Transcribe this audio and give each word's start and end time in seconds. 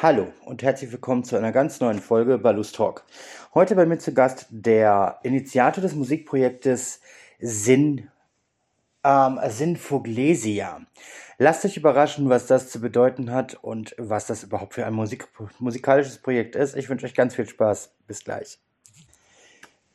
Hallo 0.00 0.28
und 0.44 0.62
herzlich 0.62 0.92
willkommen 0.92 1.24
zu 1.24 1.34
einer 1.34 1.50
ganz 1.50 1.80
neuen 1.80 1.98
Folge 1.98 2.38
Balus 2.38 2.70
Talk. 2.70 3.04
Heute 3.52 3.74
bei 3.74 3.84
mir 3.84 3.98
zu 3.98 4.14
Gast 4.14 4.46
der 4.50 5.18
Initiator 5.24 5.82
des 5.82 5.96
Musikprojektes 5.96 7.00
Sin, 7.40 8.08
ähm, 9.02 9.40
Sinfoglesia. 9.48 10.82
Lasst 11.38 11.64
euch 11.64 11.76
überraschen, 11.76 12.28
was 12.28 12.46
das 12.46 12.70
zu 12.70 12.80
bedeuten 12.80 13.32
hat 13.32 13.58
und 13.60 13.96
was 13.98 14.28
das 14.28 14.44
überhaupt 14.44 14.74
für 14.74 14.86
ein 14.86 14.94
Musik 14.94 15.26
musikalisches 15.58 16.18
Projekt 16.18 16.54
ist. 16.54 16.76
Ich 16.76 16.88
wünsche 16.88 17.04
euch 17.04 17.14
ganz 17.14 17.34
viel 17.34 17.48
Spaß. 17.48 17.92
Bis 18.06 18.22
gleich. 18.22 18.60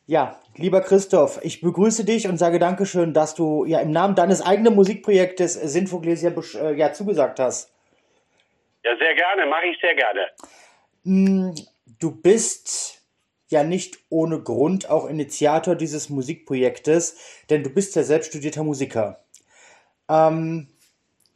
Ja, 0.06 0.42
lieber 0.58 0.82
Christoph, 0.82 1.40
ich 1.44 1.62
begrüße 1.62 2.04
dich 2.04 2.28
und 2.28 2.38
sage 2.38 2.60
Dankeschön, 2.60 3.14
dass 3.14 3.36
du 3.36 3.64
ja 3.64 3.80
im 3.80 3.92
Namen 3.92 4.16
deines 4.16 4.42
eigenen 4.42 4.76
Musikprojektes 4.76 5.54
Sinfoglesia 5.54 6.34
äh, 6.56 6.78
ja 6.78 6.92
zugesagt 6.92 7.40
hast. 7.40 7.73
Ja, 8.84 8.98
sehr 8.98 9.16
gerne, 9.16 9.46
mache 9.46 9.68
ich 9.68 9.80
sehr 9.80 9.96
gerne. 9.96 10.30
Hm, 11.04 11.56
du 12.00 12.12
bist 12.12 13.02
ja 13.50 13.64
nicht 13.64 14.00
ohne 14.10 14.42
Grund 14.42 14.90
auch 14.90 15.08
Initiator 15.08 15.76
dieses 15.76 16.10
Musikprojektes, 16.10 17.18
denn 17.50 17.64
du 17.64 17.70
bist 17.70 17.96
ja 17.96 18.04
selbst 18.04 18.30
studierter 18.30 18.64
Musiker. 18.64 19.24
Ähm, 20.10 20.68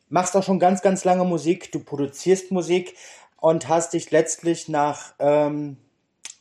machst 0.10 0.36
auch 0.36 0.44
schon 0.44 0.60
ganz, 0.60 0.82
ganz 0.82 1.06
lange 1.06 1.24
Musik, 1.24 1.72
du 1.72 1.80
produzierst 1.80 2.52
Musik 2.52 2.96
und 3.40 3.70
hast 3.70 3.94
dich 3.94 4.12
letztlich 4.12 4.68
nach, 4.68 5.14
ähm, 5.20 5.78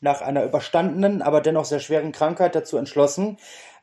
nach 0.01 0.23
einer 0.23 0.45
überstandenen, 0.45 1.23
aber 1.23 1.41
dennoch 1.41 1.67
sehr 1.67 1.81
schweren 1.81 2.13
Krankheit 2.13 2.55
dazu 2.55 2.79
entschlossen, 2.79 3.39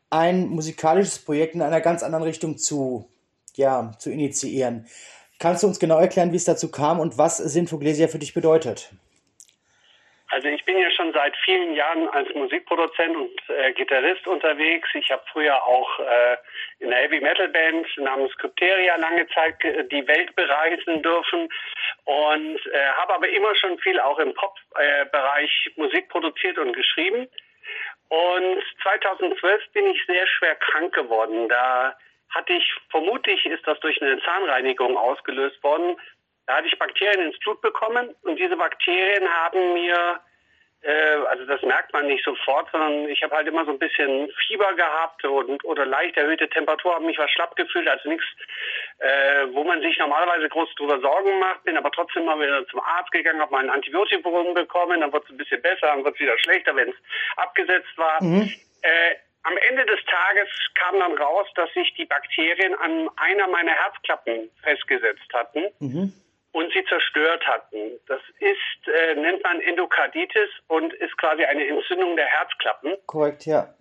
ein 0.09 0.47
musikalisches 0.47 1.19
Projekt 1.19 1.55
in 1.55 1.61
einer 1.61 1.81
ganz 1.81 2.03
anderen 2.03 2.23
Richtung 2.23 2.57
zu, 2.57 3.09
ja, 3.55 3.91
zu 3.97 4.11
initiieren. 4.11 4.87
Kannst 5.43 5.61
du 5.61 5.67
uns 5.67 5.77
genau 5.77 5.99
erklären, 5.99 6.31
wie 6.31 6.37
es 6.37 6.45
dazu 6.45 6.71
kam 6.71 7.01
und 7.01 7.17
was 7.17 7.35
Sinfoglesia 7.35 8.07
für 8.07 8.17
dich 8.17 8.33
bedeutet? 8.33 8.93
Also 10.29 10.47
ich 10.47 10.63
bin 10.63 10.77
ja 10.77 10.89
schon 10.91 11.11
seit 11.11 11.35
vielen 11.43 11.75
Jahren 11.75 12.07
als 12.07 12.33
Musikproduzent 12.33 13.13
und 13.13 13.29
äh, 13.49 13.73
Gitarrist 13.73 14.25
unterwegs. 14.25 14.87
Ich 14.93 15.11
habe 15.11 15.21
früher 15.33 15.61
auch 15.61 15.99
äh, 15.99 16.37
in 16.79 16.93
einer 16.93 16.95
Heavy 16.95 17.19
Metal 17.19 17.49
Band 17.49 17.85
namens 17.97 18.31
Crypteria 18.37 18.95
lange 18.95 19.27
Zeit 19.35 19.55
die 19.91 20.07
Welt 20.07 20.33
bereisen 20.37 21.01
dürfen 21.01 21.49
und 22.05 22.59
äh, 22.71 22.85
habe 22.95 23.15
aber 23.15 23.27
immer 23.27 23.53
schon 23.57 23.77
viel 23.79 23.99
auch 23.99 24.19
im 24.19 24.33
Pop-Bereich 24.33 25.71
Musik 25.75 26.07
produziert 26.07 26.57
und 26.57 26.71
geschrieben. 26.71 27.27
Und 28.07 28.63
2012 28.81 29.61
bin 29.73 29.87
ich 29.87 30.01
sehr 30.07 30.25
schwer 30.25 30.55
krank 30.55 30.95
geworden. 30.95 31.49
Da 31.49 31.97
hatte 32.33 32.53
ich, 32.53 32.73
vermutlich 32.89 33.45
ist 33.45 33.65
das 33.67 33.79
durch 33.79 34.01
eine 34.01 34.21
Zahnreinigung 34.21 34.97
ausgelöst 34.97 35.61
worden. 35.63 35.97
Da 36.45 36.57
hatte 36.57 36.67
ich 36.67 36.77
Bakterien 36.77 37.27
ins 37.27 37.39
Blut 37.39 37.61
bekommen 37.61 38.13
und 38.23 38.37
diese 38.37 38.57
Bakterien 38.57 39.27
haben 39.29 39.73
mir, 39.73 40.19
äh, 40.81 41.15
also 41.29 41.45
das 41.45 41.61
merkt 41.61 41.93
man 41.93 42.07
nicht 42.07 42.25
sofort, 42.25 42.69
sondern 42.71 43.07
ich 43.07 43.23
habe 43.23 43.35
halt 43.35 43.47
immer 43.47 43.63
so 43.63 43.71
ein 43.71 43.79
bisschen 43.79 44.29
Fieber 44.47 44.73
gehabt 44.73 45.23
und, 45.23 45.63
oder 45.63 45.85
leicht 45.85 46.17
erhöhte 46.17 46.49
Temperatur, 46.49 46.95
habe 46.95 47.05
mich 47.05 47.17
was 47.17 47.31
schlapp 47.31 47.55
gefühlt, 47.55 47.87
also 47.87 48.09
nichts, 48.09 48.25
äh, 48.99 49.45
wo 49.51 49.63
man 49.63 49.81
sich 49.81 49.97
normalerweise 49.99 50.49
groß 50.49 50.75
drüber 50.75 50.99
Sorgen 50.99 51.39
macht, 51.39 51.63
bin 51.63 51.77
aber 51.77 51.91
trotzdem 51.91 52.25
mal 52.25 52.39
wieder 52.39 52.67
zum 52.67 52.81
Arzt 52.81 53.11
gegangen, 53.11 53.39
habe 53.39 53.51
mal 53.51 53.63
ein 53.63 53.69
Antibiotikum 53.69 54.53
bekommen, 54.53 54.99
dann 54.99 55.13
wird 55.13 55.23
es 55.23 55.29
ein 55.29 55.37
bisschen 55.37 55.61
besser, 55.61 55.87
dann 55.87 56.03
wird 56.03 56.15
es 56.15 56.19
wieder 56.19 56.37
schlechter, 56.39 56.75
wenn 56.75 56.89
es 56.89 56.95
abgesetzt 57.37 57.97
war. 57.97 58.21
Mhm. 58.21 58.51
Äh, 58.81 59.15
am 59.43 59.57
Ende 59.69 59.85
des 59.85 59.99
Tages 60.05 60.49
kam 60.75 60.99
dann 60.99 61.17
raus, 61.17 61.47
dass 61.55 61.71
sich 61.73 61.93
die 61.95 62.05
Bakterien 62.05 62.75
an 62.75 63.09
einer 63.17 63.47
meiner 63.47 63.73
Herzklappen 63.73 64.49
festgesetzt 64.63 65.33
hatten 65.33 65.65
mhm. 65.79 66.13
und 66.53 66.73
sie 66.73 66.83
zerstört 66.85 67.45
hatten. 67.45 67.99
Das 68.07 68.21
ist, 68.39 68.87
äh, 68.87 69.15
nennt 69.15 69.43
man 69.43 69.59
Endokarditis 69.61 70.49
und 70.67 70.93
ist 70.93 71.17
quasi 71.17 71.43
eine 71.43 71.67
Entzündung 71.67 72.15
der 72.15 72.25
Herzklappen. 72.25 72.95
Korrekt, 73.05 73.45
ja. 73.45 73.73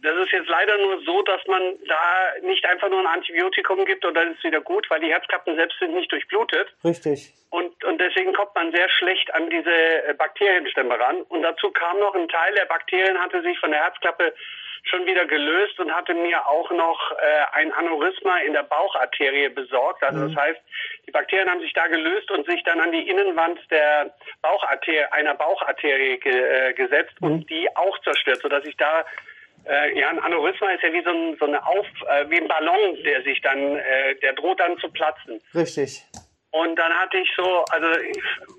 Das 0.00 0.16
ist 0.18 0.32
jetzt 0.32 0.48
leider 0.48 0.76
nur 0.78 1.00
so, 1.00 1.22
dass 1.22 1.40
man 1.46 1.62
da 1.88 2.34
nicht 2.42 2.64
einfach 2.66 2.90
nur 2.90 3.00
ein 3.00 3.06
Antibiotikum 3.06 3.86
gibt 3.86 4.04
und 4.04 4.14
dann 4.14 4.32
ist 4.32 4.38
es 4.38 4.44
wieder 4.44 4.60
gut, 4.60 4.86
weil 4.90 5.00
die 5.00 5.10
Herzklappen 5.10 5.56
selbst 5.56 5.78
sind 5.78 5.94
nicht 5.94 6.12
durchblutet. 6.12 6.74
Richtig. 6.84 7.32
Und, 7.48 7.82
und 7.84 7.98
deswegen 7.98 8.34
kommt 8.34 8.54
man 8.54 8.70
sehr 8.72 8.88
schlecht 8.90 9.32
an 9.32 9.48
diese 9.48 9.70
äh, 9.70 10.14
Bakterienstämme 10.14 10.98
ran. 10.98 11.22
Und 11.22 11.42
dazu 11.42 11.70
kam 11.70 11.98
noch 12.00 12.14
ein 12.14 12.28
Teil 12.28 12.54
der 12.54 12.66
Bakterien 12.66 13.18
hatte 13.18 13.40
sich 13.42 13.58
von 13.58 13.70
der 13.70 13.80
Herzklappe 13.82 14.34
schon 14.84 15.06
wieder 15.06 15.24
gelöst 15.26 15.78
und 15.80 15.94
hatte 15.94 16.14
mir 16.14 16.46
auch 16.46 16.70
noch 16.70 17.12
äh, 17.12 17.44
ein 17.52 17.72
Aneurysma 17.72 18.38
in 18.38 18.52
der 18.52 18.64
Baucharterie 18.64 19.48
besorgt. 19.48 20.02
Also 20.02 20.20
mhm. 20.20 20.34
das 20.34 20.44
heißt, 20.44 20.60
die 21.06 21.10
Bakterien 21.10 21.50
haben 21.50 21.60
sich 21.60 21.72
da 21.72 21.86
gelöst 21.86 22.30
und 22.30 22.46
sich 22.46 22.62
dann 22.64 22.80
an 22.80 22.92
die 22.92 23.08
Innenwand 23.08 23.58
der 23.70 24.14
Baucharterie, 24.42 25.04
einer 25.10 25.34
Baucharterie 25.34 26.18
ge, 26.18 26.32
äh, 26.32 26.72
gesetzt 26.74 27.20
mhm. 27.20 27.26
und 27.26 27.50
die 27.50 27.68
auch 27.76 27.98
zerstört, 28.02 28.40
sodass 28.42 28.64
ich 28.64 28.76
da 28.76 29.04
äh, 29.66 29.98
ja, 29.98 30.10
ein 30.10 30.18
Aneurysma 30.18 30.70
ist 30.72 30.82
ja 30.82 30.92
wie 30.92 31.02
so, 31.02 31.10
ein, 31.10 31.36
so 31.38 31.46
eine 31.46 31.66
Auf, 31.66 31.86
äh, 32.08 32.28
wie 32.28 32.36
ein 32.36 32.48
Ballon, 32.48 33.02
der 33.02 33.22
sich 33.22 33.40
dann, 33.40 33.76
äh, 33.76 34.14
der 34.16 34.34
droht 34.34 34.60
dann 34.60 34.76
zu 34.78 34.90
platzen. 34.90 35.40
Richtig. 35.54 36.04
Und 36.50 36.78
dann 36.78 36.92
hatte 36.92 37.18
ich 37.18 37.28
so, 37.36 37.64
also 37.70 37.88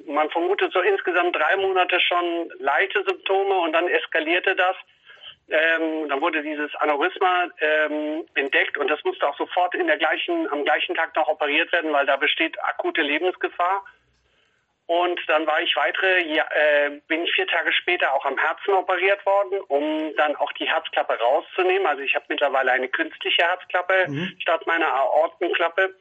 man 0.08 0.30
vermutet 0.32 0.74
so 0.74 0.82
insgesamt 0.82 1.36
drei 1.36 1.56
Monate 1.58 2.00
schon 2.02 2.52
leichte 2.60 3.04
Symptome 3.08 3.56
und 3.60 3.72
dann 3.74 3.88
eskalierte 3.88 4.56
das. 4.56 4.76
Ähm, 5.48 6.10
dann 6.10 6.22
wurde 6.22 6.42
dieses 6.42 6.74
Aneurysma 6.76 7.48
ähm, 7.60 8.26
entdeckt 8.34 8.78
und 8.78 8.90
das 8.90 9.04
musste 9.04 9.28
auch 9.28 9.38
sofort 9.38 9.76
in 9.76 9.86
der 9.86 9.98
gleichen, 9.98 10.52
am 10.52 10.64
gleichen 10.64 10.96
Tag 10.96 11.16
noch 11.16 11.28
operiert 11.28 11.72
werden, 11.72 11.94
weil 11.94 12.08
da 12.08 12.16
besteht 12.18 12.58
akute 12.64 13.02
Lebensgefahr. 13.02 13.86
Und 14.88 15.20
dann 15.28 15.48
war 15.48 15.62
ich 15.62 15.76
weitere, 15.76 16.22
ja, 16.28 16.46
äh, 16.52 17.02
bin 17.08 17.24
ich 17.24 17.34
vier 17.34 17.48
Tage 17.48 17.74
später 17.74 18.14
auch 18.14 18.26
am 18.26 18.38
Herzen 18.38 18.74
operiert 18.74 19.24
worden, 19.26 19.60
um 19.68 20.16
dann 20.16 20.36
auch 20.36 20.52
die 20.54 20.68
Herzklappe 20.68 21.18
rauszunehmen. 21.20 21.88
Also 21.88 22.04
ich 22.04 22.14
habe 22.16 22.26
mittlerweile 22.30 22.72
eine 22.72 22.88
künstliche 22.88 23.44
Herzklappe 23.44 24.06
mhm. 24.08 24.36
statt 24.40 24.66
meiner 24.68 24.94
Aortenklappe. 24.94 25.96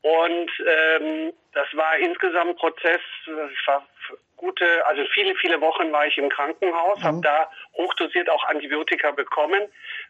Und 0.00 0.50
ähm, 0.66 1.32
das 1.52 1.66
war 1.72 1.96
insgesamt 1.98 2.50
ein 2.50 2.56
Prozess, 2.56 3.00
ich 3.26 3.66
war 3.66 3.86
gute, 4.36 4.86
also 4.86 5.04
viele, 5.12 5.34
viele 5.36 5.60
Wochen 5.60 5.90
war 5.92 6.06
ich 6.06 6.16
im 6.18 6.28
Krankenhaus, 6.28 6.98
mhm. 6.98 7.04
habe 7.04 7.20
da 7.22 7.50
hochdosiert 7.74 8.28
auch 8.28 8.44
Antibiotika 8.44 9.10
bekommen, 9.10 9.62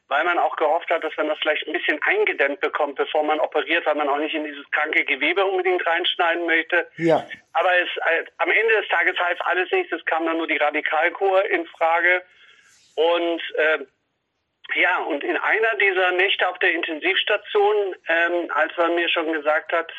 weil 0.08 0.24
man 0.24 0.38
auch 0.38 0.56
gehofft 0.56 0.90
hat, 0.90 1.02
dass 1.04 1.16
man 1.16 1.28
das 1.28 1.38
vielleicht 1.38 1.66
ein 1.66 1.72
bisschen 1.72 2.00
eingedämmt 2.02 2.60
bekommt, 2.60 2.96
bevor 2.96 3.22
man 3.24 3.40
operiert, 3.40 3.86
weil 3.86 3.94
man 3.94 4.08
auch 4.08 4.18
nicht 4.18 4.34
in 4.34 4.44
dieses 4.44 4.68
kranke 4.70 5.04
Gewebe 5.04 5.44
unbedingt 5.44 5.86
reinschneiden 5.86 6.46
möchte. 6.46 6.88
Ja. 6.96 7.26
Aber 7.52 7.70
es, 7.78 7.88
äh, 7.96 8.24
am 8.38 8.50
Ende 8.50 8.74
des 8.80 8.88
Tages 8.88 9.18
half 9.18 9.40
alles 9.42 9.70
nichts, 9.70 9.92
es 9.92 10.04
kam 10.04 10.26
dann 10.26 10.36
nur 10.36 10.46
die 10.46 10.56
Radikalkur 10.56 11.44
in 11.46 11.66
Frage. 11.66 12.22
Und 12.94 13.42
äh, 13.56 13.78
ja, 14.74 14.98
und 15.04 15.22
in 15.22 15.36
einer 15.36 15.74
dieser 15.80 16.12
Nächte 16.12 16.48
auf 16.48 16.58
der 16.58 16.72
Intensivstation, 16.72 17.94
ähm, 18.08 18.50
als 18.52 18.76
man 18.76 18.94
mir 18.94 19.08
schon 19.08 19.32
gesagt 19.32 19.72
hat, 19.72 19.92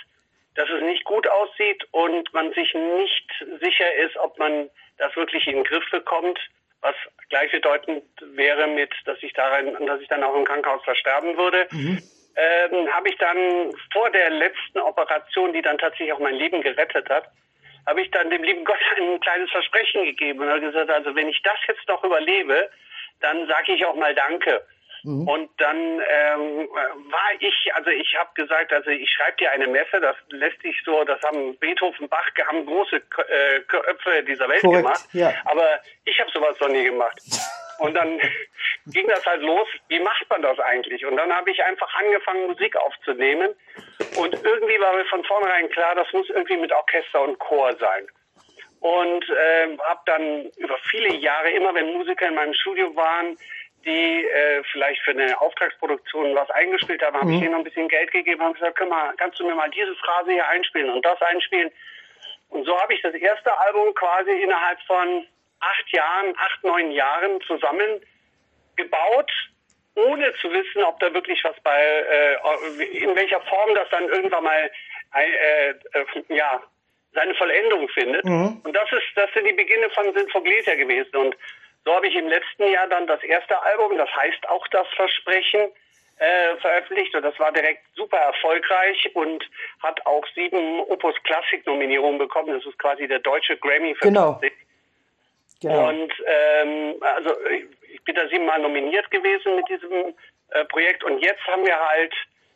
dass 0.57 0.69
es 0.69 0.81
nicht 0.81 1.05
gut 1.05 1.27
aussieht 1.27 1.87
und 1.91 2.33
man 2.33 2.51
sich 2.53 2.73
nicht 2.73 3.45
sicher 3.61 3.93
ist, 3.95 4.17
ob 4.17 4.37
man 4.39 4.69
das 4.97 5.15
wirklich 5.15 5.47
in 5.47 5.55
den 5.55 5.63
Griff 5.63 5.89
bekommt, 5.91 6.39
was 6.81 6.95
gleichbedeutend 7.29 8.03
wäre 8.19 8.67
mit, 8.67 8.91
dass 9.05 9.21
ich 9.21 9.33
darin, 9.33 9.85
dass 9.85 10.01
ich 10.01 10.07
dann 10.07 10.23
auch 10.23 10.35
im 10.35 10.45
Krankenhaus 10.45 10.83
versterben 10.83 11.37
würde. 11.37 11.67
Mhm. 11.71 12.01
Ähm, 12.35 12.87
habe 12.91 13.09
ich 13.09 13.17
dann 13.17 13.71
vor 13.93 14.09
der 14.09 14.31
letzten 14.31 14.79
Operation, 14.79 15.53
die 15.53 15.61
dann 15.61 15.77
tatsächlich 15.77 16.13
auch 16.13 16.19
mein 16.19 16.35
Leben 16.35 16.61
gerettet 16.61 17.07
hat, 17.09 17.31
habe 17.85 18.01
ich 18.01 18.09
dann 18.11 18.29
dem 18.31 18.43
lieben 18.43 18.65
Gott 18.65 18.79
ein 18.97 19.19
kleines 19.19 19.51
Versprechen 19.51 20.05
gegeben 20.05 20.39
und 20.39 20.49
habe 20.49 20.61
gesagt, 20.61 20.89
also 20.89 21.15
wenn 21.15 21.29
ich 21.29 21.41
das 21.43 21.57
jetzt 21.67 21.87
noch 21.87 22.03
überlebe, 22.03 22.69
dann 23.21 23.47
sage 23.47 23.73
ich 23.73 23.85
auch 23.85 23.95
mal 23.95 24.15
Danke. 24.15 24.65
Mhm. 25.07 25.25
Und 25.25 25.49
dann 25.57 25.77
ähm, 25.77 26.67
war 26.67 27.31
ich, 27.39 27.71
also 27.73 27.89
ich 27.89 28.13
habe 28.19 28.29
gesagt, 28.33 28.73
also 28.73 28.89
ich 28.89 29.09
schreibe 29.09 29.37
dir 29.37 29.51
eine 29.51 29.65
Messe, 29.65 30.01
das 30.01 30.17
lässt 30.31 30.61
sich 30.61 30.75
so, 30.83 31.01
das 31.05 31.21
haben 31.21 31.57
Beethoven, 31.59 32.09
Bach, 32.09 32.27
haben 32.45 32.65
große 32.65 32.97
äh, 32.97 33.61
Köpfe 33.67 34.21
dieser 34.23 34.49
Welt 34.49 34.61
Korrekt, 34.61 34.83
gemacht, 34.83 35.07
ja. 35.13 35.33
aber 35.45 35.79
ich 36.03 36.19
habe 36.19 36.29
sowas 36.31 36.59
noch 36.59 36.67
nie 36.67 36.83
gemacht. 36.83 37.17
Und 37.79 37.93
dann 37.93 38.19
ging 38.87 39.07
das 39.07 39.23
halt 39.25 39.43
los, 39.43 39.67
wie 39.87 39.99
macht 39.99 40.27
man 40.29 40.41
das 40.41 40.59
eigentlich? 40.59 41.05
Und 41.05 41.15
dann 41.15 41.31
habe 41.31 41.51
ich 41.51 41.63
einfach 41.63 41.93
angefangen, 41.93 42.47
Musik 42.47 42.75
aufzunehmen. 42.75 43.53
Und 44.17 44.33
irgendwie 44.33 44.79
war 44.81 44.95
mir 44.95 45.05
von 45.05 45.23
vornherein 45.23 45.69
klar, 45.69 45.93
das 45.93 46.11
muss 46.11 46.27
irgendwie 46.31 46.57
mit 46.57 46.71
Orchester 46.73 47.21
und 47.21 47.37
Chor 47.37 47.75
sein. 47.79 48.07
Und 48.79 49.29
äh, 49.29 49.77
habe 49.83 50.01
dann 50.07 50.45
über 50.57 50.75
viele 50.89 51.13
Jahre, 51.17 51.51
immer 51.51 51.73
wenn 51.75 51.93
Musiker 51.93 52.27
in 52.27 52.33
meinem 52.33 52.55
Studio 52.55 52.95
waren, 52.95 53.37
die 53.87 54.25
äh, 54.25 54.61
vielleicht 54.71 55.01
für 55.01 55.11
eine 55.11 55.39
Auftragsproduktion 55.39 56.35
was 56.35 56.49
eingespielt 56.51 57.01
haben, 57.01 57.15
habe 57.15 57.27
mhm. 57.27 57.33
ich 57.33 57.39
denen 57.39 57.51
noch 57.53 57.59
ein 57.59 57.63
bisschen 57.63 57.87
Geld 57.87 58.11
gegeben 58.11 58.45
und 58.45 58.53
gesagt, 58.53 58.77
Könnt 58.77 58.91
mal, 58.91 59.13
kannst 59.17 59.39
du 59.39 59.47
mir 59.47 59.55
mal 59.55 59.69
diese 59.69 59.95
Phrase 59.95 60.31
hier 60.31 60.47
einspielen 60.47 60.89
und 60.89 61.03
das 61.05 61.19
einspielen. 61.21 61.71
Und 62.49 62.65
so 62.65 62.79
habe 62.79 62.93
ich 62.93 63.01
das 63.01 63.15
erste 63.15 63.57
Album 63.59 63.93
quasi 63.95 64.31
innerhalb 64.31 64.79
von 64.81 65.25
acht 65.59 65.89
Jahren, 65.89 66.35
acht, 66.37 66.63
neun 66.63 66.91
Jahren 66.91 67.41
zusammengebaut, 67.41 69.31
ohne 69.95 70.33
zu 70.35 70.51
wissen, 70.51 70.83
ob 70.83 70.99
da 70.99 71.13
wirklich 71.13 71.43
was 71.43 71.55
bei, 71.63 71.81
äh, 71.81 72.97
in 72.97 73.15
welcher 73.15 73.41
Form 73.41 73.73
das 73.73 73.89
dann 73.89 74.07
irgendwann 74.09 74.43
mal 74.43 74.71
äh, 75.15 75.69
äh, 75.69 75.75
ja, 76.29 76.61
seine 77.13 77.33
Vollendung 77.35 77.89
findet. 77.89 78.25
Mhm. 78.25 78.61
Und 78.63 78.73
das 78.75 78.91
ist, 78.91 79.07
das 79.15 79.31
sind 79.33 79.47
die 79.47 79.53
Beginne 79.53 79.89
von 79.91 80.13
Sinfoglesia 80.13 80.75
gewesen. 80.75 81.15
Und 81.15 81.35
so 81.87 81.95
habe 81.95 82.07
ich 82.07 82.15
im 82.15 82.27
letzten 82.27 82.67
Jahr 82.67 82.87
dann 82.87 83.07
das 83.07 83.23
erste 83.23 83.57
Album, 83.63 83.97
das 83.97 84.13
heißt 84.13 84.49
auch 84.49 84.67
das 84.67 84.85
Versprechen, 84.89 85.71
äh, 86.17 86.57
veröffentlicht 86.57 87.15
und 87.15 87.21
das 87.23 87.39
war 87.39 87.53
direkt 87.53 87.81
super 87.95 88.17
erfolgreich 88.17 89.09
und 89.13 89.41
hat 89.81 90.05
auch 90.05 90.25
sieben 90.35 90.81
Opus 90.81 91.15
Classic 91.23 91.65
Nominierungen 91.65 92.17
bekommen. 92.17 92.53
Das 92.53 92.65
ist 92.65 92.77
quasi 92.79 93.07
der 93.07 93.19
deutsche 93.19 93.55
Grammy 93.55 93.95
für 93.95 94.07
genau. 94.07 94.33
Klassik. 94.33 94.57
Genau. 95.61 95.87
Und 95.87 96.13
ähm, 96.25 96.95
also 96.99 97.33
ich 97.93 98.03
bin 98.03 98.15
da 98.15 98.27
siebenmal 98.27 98.59
nominiert 98.59 99.09
gewesen 99.09 99.55
mit 99.55 99.69
diesem 99.69 100.13
äh, 100.49 100.65
Projekt 100.65 101.05
und 101.05 101.19
jetzt 101.19 101.45
haben 101.47 101.65
wir 101.65 101.79
halt 101.79 102.13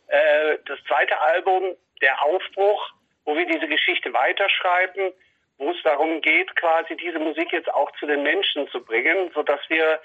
äh, 0.07 0.57
das 0.65 0.79
zweite 0.87 1.17
Album, 1.21 1.75
Der 2.01 2.21
Aufbruch, 2.21 2.91
wo 3.23 3.37
wir 3.37 3.45
diese 3.45 3.67
Geschichte 3.67 4.11
weiterschreiben, 4.11 5.13
wo 5.61 5.71
es 5.71 5.83
darum 5.83 6.21
geht, 6.21 6.55
quasi 6.55 6.97
diese 6.97 7.19
Musik 7.19 7.51
jetzt 7.53 7.71
auch 7.71 7.91
zu 7.99 8.07
den 8.07 8.23
Menschen 8.23 8.67
zu 8.69 8.83
bringen, 8.83 9.29
so 9.35 9.43
dass 9.43 9.59
wir 9.69 10.01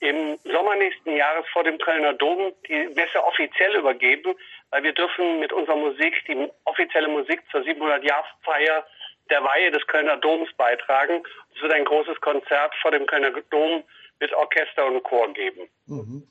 im 0.00 0.38
Sommer 0.44 0.76
nächsten 0.76 1.16
Jahres 1.16 1.46
vor 1.50 1.64
dem 1.64 1.78
Kölner 1.78 2.12
Dom 2.12 2.52
die 2.68 2.88
Messe 2.94 3.24
offiziell 3.24 3.74
übergeben, 3.74 4.34
weil 4.70 4.82
wir 4.82 4.92
dürfen 4.92 5.40
mit 5.40 5.52
unserer 5.52 5.76
Musik 5.76 6.14
die 6.28 6.48
offizielle 6.64 7.08
Musik 7.08 7.42
zur 7.50 7.62
700-Jahr-Feier 7.62 8.86
der 9.30 9.42
Weihe 9.42 9.70
des 9.70 9.84
Kölner 9.86 10.18
Doms 10.18 10.50
beitragen. 10.56 11.22
Es 11.56 11.62
wird 11.62 11.72
ein 11.72 11.86
großes 11.86 12.20
Konzert 12.20 12.74
vor 12.82 12.90
dem 12.90 13.06
Kölner 13.06 13.32
Dom 13.50 13.82
mit 14.20 14.32
Orchester 14.34 14.86
und 14.86 15.02
Chor 15.04 15.32
geben. 15.32 15.68
Mhm. 15.86 16.28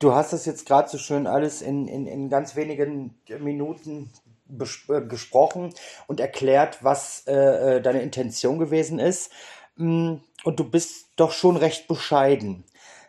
Du 0.00 0.12
hast 0.12 0.32
das 0.32 0.46
jetzt 0.46 0.66
gerade 0.66 0.88
so 0.88 0.98
schön 0.98 1.28
alles 1.28 1.62
in, 1.62 1.86
in, 1.86 2.08
in 2.08 2.28
ganz 2.28 2.56
wenigen 2.56 3.22
Minuten 3.38 4.12
gesprochen 4.48 5.72
und 6.06 6.20
erklärt, 6.20 6.82
was 6.82 7.24
äh, 7.26 7.76
äh, 7.76 7.80
deine 7.80 8.02
Intention 8.02 8.58
gewesen 8.58 8.98
ist. 8.98 9.32
Mm, 9.76 10.16
und 10.44 10.60
du 10.60 10.64
bist 10.64 11.06
doch 11.16 11.32
schon 11.32 11.56
recht 11.56 11.88
bescheiden. 11.88 12.64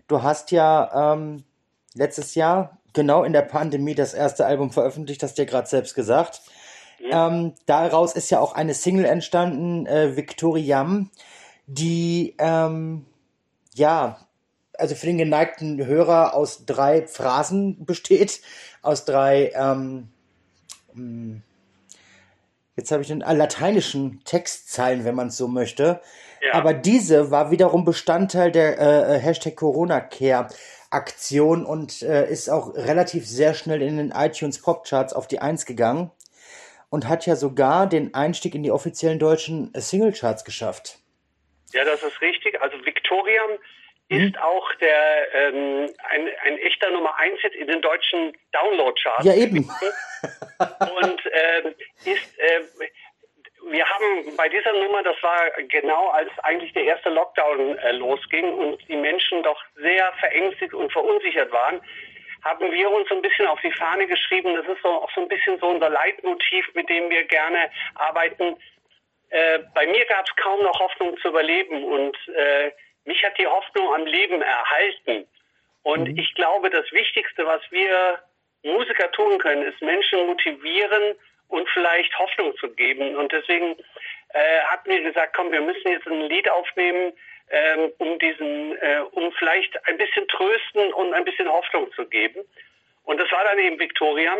Du 0.07 0.23
hast 0.23 0.51
ja 0.51 1.13
ähm, 1.13 1.43
letztes 1.93 2.35
Jahr 2.35 2.77
genau 2.93 3.23
in 3.23 3.33
der 3.33 3.41
Pandemie 3.41 3.95
das 3.95 4.13
erste 4.13 4.45
Album 4.45 4.71
veröffentlicht, 4.71 5.23
hast 5.23 5.37
du 5.37 5.41
dir 5.41 5.49
gerade 5.49 5.67
selbst 5.67 5.95
gesagt. 5.95 6.41
Ähm, 7.11 7.53
daraus 7.65 8.13
ist 8.13 8.29
ja 8.29 8.39
auch 8.39 8.53
eine 8.53 8.73
Single 8.73 9.05
entstanden, 9.05 9.85
äh, 9.87 10.15
Victoriam, 10.15 11.09
die 11.67 12.35
ähm, 12.37 13.05
ja, 13.75 14.19
also 14.77 14.95
für 14.95 15.05
den 15.05 15.17
geneigten 15.17 15.85
Hörer 15.85 16.33
aus 16.33 16.65
drei 16.65 17.05
Phrasen 17.07 17.85
besteht, 17.85 18.41
aus 18.81 19.05
drei, 19.05 19.51
ähm, 19.55 19.61
hm, 19.61 20.09
jetzt 22.75 22.91
habe 22.91 23.01
ich 23.01 23.07
den 23.07 23.21
äh, 23.21 23.33
lateinischen 23.33 24.23
Textzeilen, 24.23 25.05
wenn 25.05 25.15
man 25.15 25.27
es 25.27 25.37
so 25.37 25.47
möchte. 25.47 26.01
Ja. 26.41 26.53
Aber 26.53 26.73
diese 26.73 27.31
war 27.31 27.51
wiederum 27.51 27.85
Bestandteil 27.85 28.51
der 28.51 28.79
äh, 28.79 29.15
äh, 29.15 29.19
Hashtag 29.19 29.55
Corona 29.55 30.01
Care 30.01 30.47
Aktion 30.89 31.65
und 31.65 32.03
äh, 32.03 32.29
ist 32.29 32.49
auch 32.49 32.75
relativ 32.75 33.25
sehr 33.25 33.55
schnell 33.55 33.81
in 33.81 33.97
den 33.97 34.11
iTunes 34.11 34.61
Pop 34.61 34.85
Charts 34.85 35.13
auf 35.13 35.27
die 35.27 35.39
Eins 35.39 35.65
gegangen 35.65 36.11
und 36.89 37.07
hat 37.07 37.25
ja 37.25 37.35
sogar 37.35 37.87
den 37.87 38.13
Einstieg 38.13 38.53
in 38.53 38.61
die 38.61 38.71
offiziellen 38.71 39.17
deutschen 39.17 39.71
Singlecharts 39.73 40.45
geschafft. 40.45 40.99
Ja, 41.71 41.83
das 41.83 42.03
ist 42.03 42.21
richtig. 42.21 42.61
Also 42.61 42.77
Victoriam 42.85 43.49
mhm. 43.49 43.82
Ist 44.17 44.39
auch 44.39 44.73
der 44.75 45.33
ähm, 45.33 45.89
ein, 46.09 46.29
ein 46.45 46.57
echter 46.59 46.89
Nummer 46.91 47.17
1 47.19 47.39
Hit 47.41 47.55
in 47.55 47.67
den 47.67 47.81
deutschen 47.81 48.37
Download-Charts. 48.51 49.25
Ja, 49.25 49.33
eben. 49.33 49.57
und 51.01 51.21
ähm, 51.31 51.75
ist 52.05 52.39
äh, 52.39 52.61
wir 53.69 53.87
haben 53.87 54.35
bei 54.35 54.49
dieser 54.49 54.73
Nummer, 54.73 55.03
das 55.03 55.15
war 55.21 55.49
genau 55.69 56.09
als 56.09 56.29
eigentlich 56.43 56.73
der 56.73 56.83
erste 56.83 57.09
Lockdown 57.09 57.77
äh, 57.77 57.91
losging 57.93 58.53
und 58.53 58.87
die 58.87 58.95
Menschen 58.95 59.41
doch 59.43 59.61
sehr 59.75 60.11
verängstigt 60.19 60.73
und 60.73 60.91
verunsichert 60.91 61.51
waren, 61.51 61.81
haben 62.43 62.71
wir 62.71 62.91
uns 62.91 63.09
ein 63.09 63.21
bisschen 63.21 63.47
auf 63.47 63.59
die 63.61 63.71
Fahne 63.71 64.05
geschrieben. 64.05 64.53
Das 64.55 64.65
ist 64.67 64.81
so, 64.83 64.89
auch 64.89 65.11
so 65.15 65.21
ein 65.21 65.29
bisschen 65.29 65.59
so 65.59 65.67
unser 65.67 65.89
Leitmotiv, 65.89 66.65
mit 66.73 66.89
dem 66.89 67.09
wir 67.09 67.23
gerne 67.23 67.71
arbeiten. 67.95 68.57
Äh, 69.29 69.59
bei 69.73 69.87
mir 69.87 70.05
gab 70.05 70.27
es 70.27 70.35
kaum 70.35 70.61
noch 70.61 70.79
Hoffnung 70.79 71.17
zu 71.19 71.29
überleben 71.29 71.83
und 71.83 72.17
äh, 72.35 72.71
mich 73.05 73.23
hat 73.23 73.37
die 73.37 73.47
Hoffnung 73.47 73.93
am 73.93 74.05
Leben 74.05 74.41
erhalten. 74.41 75.27
Und 75.83 76.09
mhm. 76.09 76.17
ich 76.17 76.33
glaube, 76.35 76.69
das 76.69 76.91
Wichtigste, 76.91 77.45
was 77.45 77.61
wir 77.69 78.19
Musiker 78.63 79.11
tun 79.11 79.37
können, 79.39 79.63
ist 79.63 79.81
Menschen 79.81 80.25
motivieren 80.25 81.15
und 81.49 81.67
vielleicht 81.69 82.17
Hoffnung 82.17 82.55
zu 82.57 82.69
geben. 82.69 83.15
Und 83.17 83.31
deswegen 83.31 83.75
äh, 84.29 84.59
hat 84.65 84.87
mir 84.87 85.01
gesagt, 85.01 85.35
komm, 85.35 85.51
wir 85.51 85.61
müssen 85.61 85.89
jetzt 85.89 86.07
ein 86.07 86.21
Lied 86.21 86.49
aufnehmen, 86.49 87.13
ähm, 87.49 87.91
um 87.97 88.17
diesen, 88.19 88.77
äh, 88.77 89.01
um 89.11 89.31
vielleicht 89.33 89.85
ein 89.87 89.97
bisschen 89.97 90.27
trösten 90.29 90.93
und 90.93 91.13
ein 91.13 91.25
bisschen 91.25 91.51
Hoffnung 91.51 91.91
zu 91.93 92.05
geben. 92.05 92.41
Und 93.03 93.19
das 93.19 93.31
war 93.31 93.43
dann 93.43 93.59
eben 93.59 93.77
Victoria. 93.77 94.35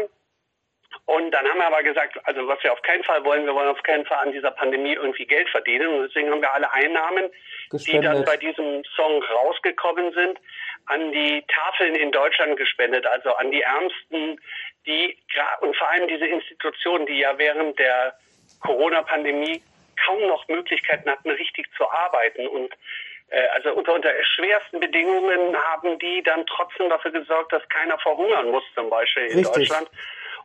Und 1.05 1.31
dann 1.31 1.47
haben 1.47 1.57
wir 1.57 1.67
aber 1.67 1.83
gesagt, 1.83 2.17
also 2.23 2.47
was 2.47 2.63
wir 2.63 2.71
auf 2.71 2.81
keinen 2.81 3.03
Fall 3.03 3.23
wollen, 3.25 3.45
wir 3.45 3.53
wollen 3.53 3.69
auf 3.69 3.83
keinen 3.83 4.05
Fall 4.05 4.19
an 4.19 4.31
dieser 4.31 4.51
Pandemie 4.51 4.93
irgendwie 4.93 5.25
Geld 5.25 5.49
verdienen. 5.49 5.87
Und 5.87 6.07
deswegen 6.07 6.31
haben 6.31 6.41
wir 6.41 6.53
alle 6.53 6.71
Einnahmen, 6.71 7.29
gespendet. 7.69 8.03
die 8.03 8.05
dann 8.05 8.25
bei 8.25 8.37
diesem 8.37 8.83
Song 8.95 9.21
rausgekommen 9.23 10.13
sind, 10.13 10.39
an 10.85 11.11
die 11.11 11.43
Tafeln 11.47 11.95
in 11.95 12.11
Deutschland 12.11 12.57
gespendet, 12.57 13.05
also 13.05 13.33
an 13.35 13.51
die 13.51 13.61
Ärmsten, 13.61 14.39
die 14.85 15.17
und 15.61 15.75
vor 15.77 15.89
allem 15.89 16.07
diese 16.07 16.25
Institutionen, 16.25 17.05
die 17.05 17.19
ja 17.19 17.37
während 17.37 17.79
der 17.79 18.17
Corona-Pandemie 18.61 19.61
kaum 20.05 20.27
noch 20.27 20.47
Möglichkeiten 20.47 21.09
hatten, 21.09 21.29
richtig 21.31 21.67
zu 21.77 21.89
arbeiten. 21.89 22.47
Und 22.47 22.73
äh, 23.29 23.47
also 23.53 23.73
unter, 23.73 23.93
unter 23.93 24.11
schwersten 24.35 24.79
Bedingungen 24.79 25.55
haben 25.55 25.97
die 25.99 26.21
dann 26.23 26.45
trotzdem 26.45 26.89
dafür 26.89 27.11
gesorgt, 27.11 27.51
dass 27.51 27.67
keiner 27.69 27.97
verhungern 27.99 28.51
muss, 28.51 28.63
zum 28.75 28.89
Beispiel 28.89 29.23
in 29.23 29.39
richtig. 29.39 29.69
Deutschland. 29.69 29.89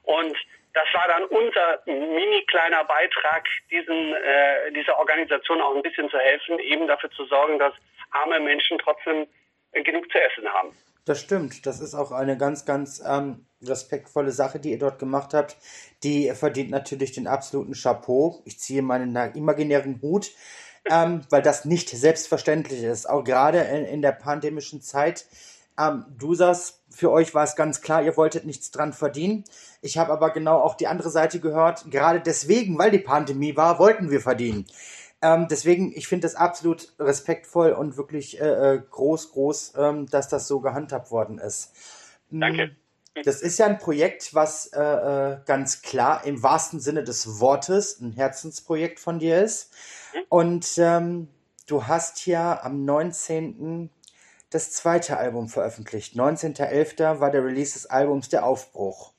Und 0.09 0.35
das 0.73 0.87
war 0.95 1.07
dann 1.07 1.25
unser 1.25 1.83
mini 1.87 2.45
kleiner 2.47 2.83
Beitrag, 2.85 3.45
diesen, 3.71 4.15
äh, 4.15 4.73
dieser 4.73 4.99
Organisation 4.99 5.61
auch 5.61 5.77
ein 5.77 5.83
bisschen 5.83 6.09
zu 6.09 6.19
helfen, 6.19 6.59
eben 6.61 6.87
dafür 6.87 7.11
zu 7.11 7.27
sorgen, 7.27 7.59
dass 7.59 7.75
arme 8.11 8.41
Menschen 8.41 8.79
trotzdem 8.79 9.27
äh, 9.73 9.83
genug 9.83 10.11
zu 10.11 10.19
essen 10.19 10.49
haben. 10.49 10.75
Das 11.05 11.21
stimmt. 11.21 11.67
Das 11.67 11.81
ist 11.81 11.95
auch 11.95 12.11
eine 12.11 12.39
ganz, 12.39 12.65
ganz 12.65 13.03
ähm, 13.07 13.47
respektvolle 13.63 14.31
Sache, 14.31 14.61
die 14.61 14.71
ihr 14.71 14.79
dort 14.79 14.99
gemacht 14.99 15.35
habt. 15.35 15.57
Die 16.03 16.31
verdient 16.33 16.71
natürlich 16.71 17.13
den 17.13 17.27
absoluten 17.27 17.75
Chapeau. 17.75 18.43
Ich 18.47 18.59
ziehe 18.59 18.81
meinen 18.81 19.15
imaginären 19.35 20.01
Hut, 20.01 20.31
ähm, 20.91 21.27
weil 21.29 21.43
das 21.43 21.67
nicht 21.67 21.91
selbstverständlich 21.91 22.83
ist. 22.83 23.11
Auch 23.11 23.25
gerade 23.25 23.59
in, 23.59 23.85
in 23.85 24.03
der 24.03 24.13
pandemischen 24.13 24.81
Zeit. 24.81 25.27
Ähm, 25.79 26.05
du 26.19 26.35
sagst, 26.35 26.83
für 26.91 27.11
euch 27.11 27.35
war 27.35 27.45
es 27.45 27.55
ganz 27.55 27.81
klar, 27.81 28.03
ihr 28.03 28.17
wolltet 28.17 28.45
nichts 28.45 28.71
dran 28.71 28.93
verdienen. 28.93 29.45
Ich 29.81 29.99
habe 29.99 30.13
aber 30.13 30.31
genau 30.31 30.59
auch 30.59 30.75
die 30.75 30.89
andere 30.89 31.11
Seite 31.11 31.39
gehört. 31.39 31.91
Gerade 31.91 32.21
deswegen, 32.21 32.79
weil 32.79 32.91
die 32.91 32.99
Pandemie 32.99 33.57
war, 33.57 33.79
wollten 33.79 34.11
wir 34.11 34.21
verdienen. 34.21 34.67
Ähm, 35.21 35.47
deswegen, 35.51 35.93
ich 35.97 36.09
finde 36.09 36.27
das 36.27 36.35
absolut 36.35 36.93
respektvoll 36.99 37.73
und 37.73 37.97
wirklich 37.97 38.41
äh, 38.41 38.75
äh, 38.75 38.83
groß, 38.91 39.33
groß, 39.33 39.75
ähm, 39.77 40.07
dass 40.07 40.29
das 40.29 40.47
so 40.47 40.61
gehandhabt 40.61 41.11
worden 41.11 41.39
ist. 41.39 41.73
Mm, 42.31 42.41
Danke. 42.41 42.77
Das 43.25 43.41
ist 43.41 43.59
ja 43.59 43.67
ein 43.67 43.79
Projekt, 43.79 44.35
was 44.35 44.69
äh, 44.69 44.81
äh, 44.81 45.39
ganz 45.45 45.83
klar 45.83 46.25
im 46.25 46.43
wahrsten 46.43 46.79
Sinne 46.79 47.03
des 47.03 47.41
Wortes 47.41 48.01
ein 48.01 48.13
Herzensprojekt 48.13 49.01
von 49.01 49.19
dir 49.19 49.43
ist. 49.43 49.73
Mhm. 50.15 50.21
Und 50.29 50.73
ähm, 50.79 51.29
du 51.67 51.87
hast 51.87 52.27
ja 52.27 52.63
am 52.63 52.85
19. 52.85 53.91
das 54.51 54.73
zweite 54.73 55.17
Album 55.17 55.49
veröffentlicht. 55.49 56.15
19.11. 56.15 57.21
war 57.21 57.31
der 57.31 57.45
Release 57.45 57.75
des 57.75 57.87
Albums 57.87 58.29
Der 58.29 58.45
Aufbruch. 58.45 59.13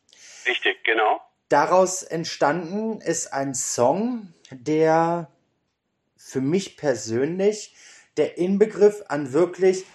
Richtig, 0.46 0.84
genau. 0.84 1.22
Daraus 1.50 2.04
entstanden 2.04 3.02
ist 3.02 3.34
ein 3.34 3.54
Song, 3.56 4.34
der 4.52 5.32
für 6.16 6.42
mich 6.42 6.78
persönlich 6.78 7.76
der 8.18 8.38
Inbegriff 8.38 9.04
an 9.08 9.34
wirklich 9.34 9.86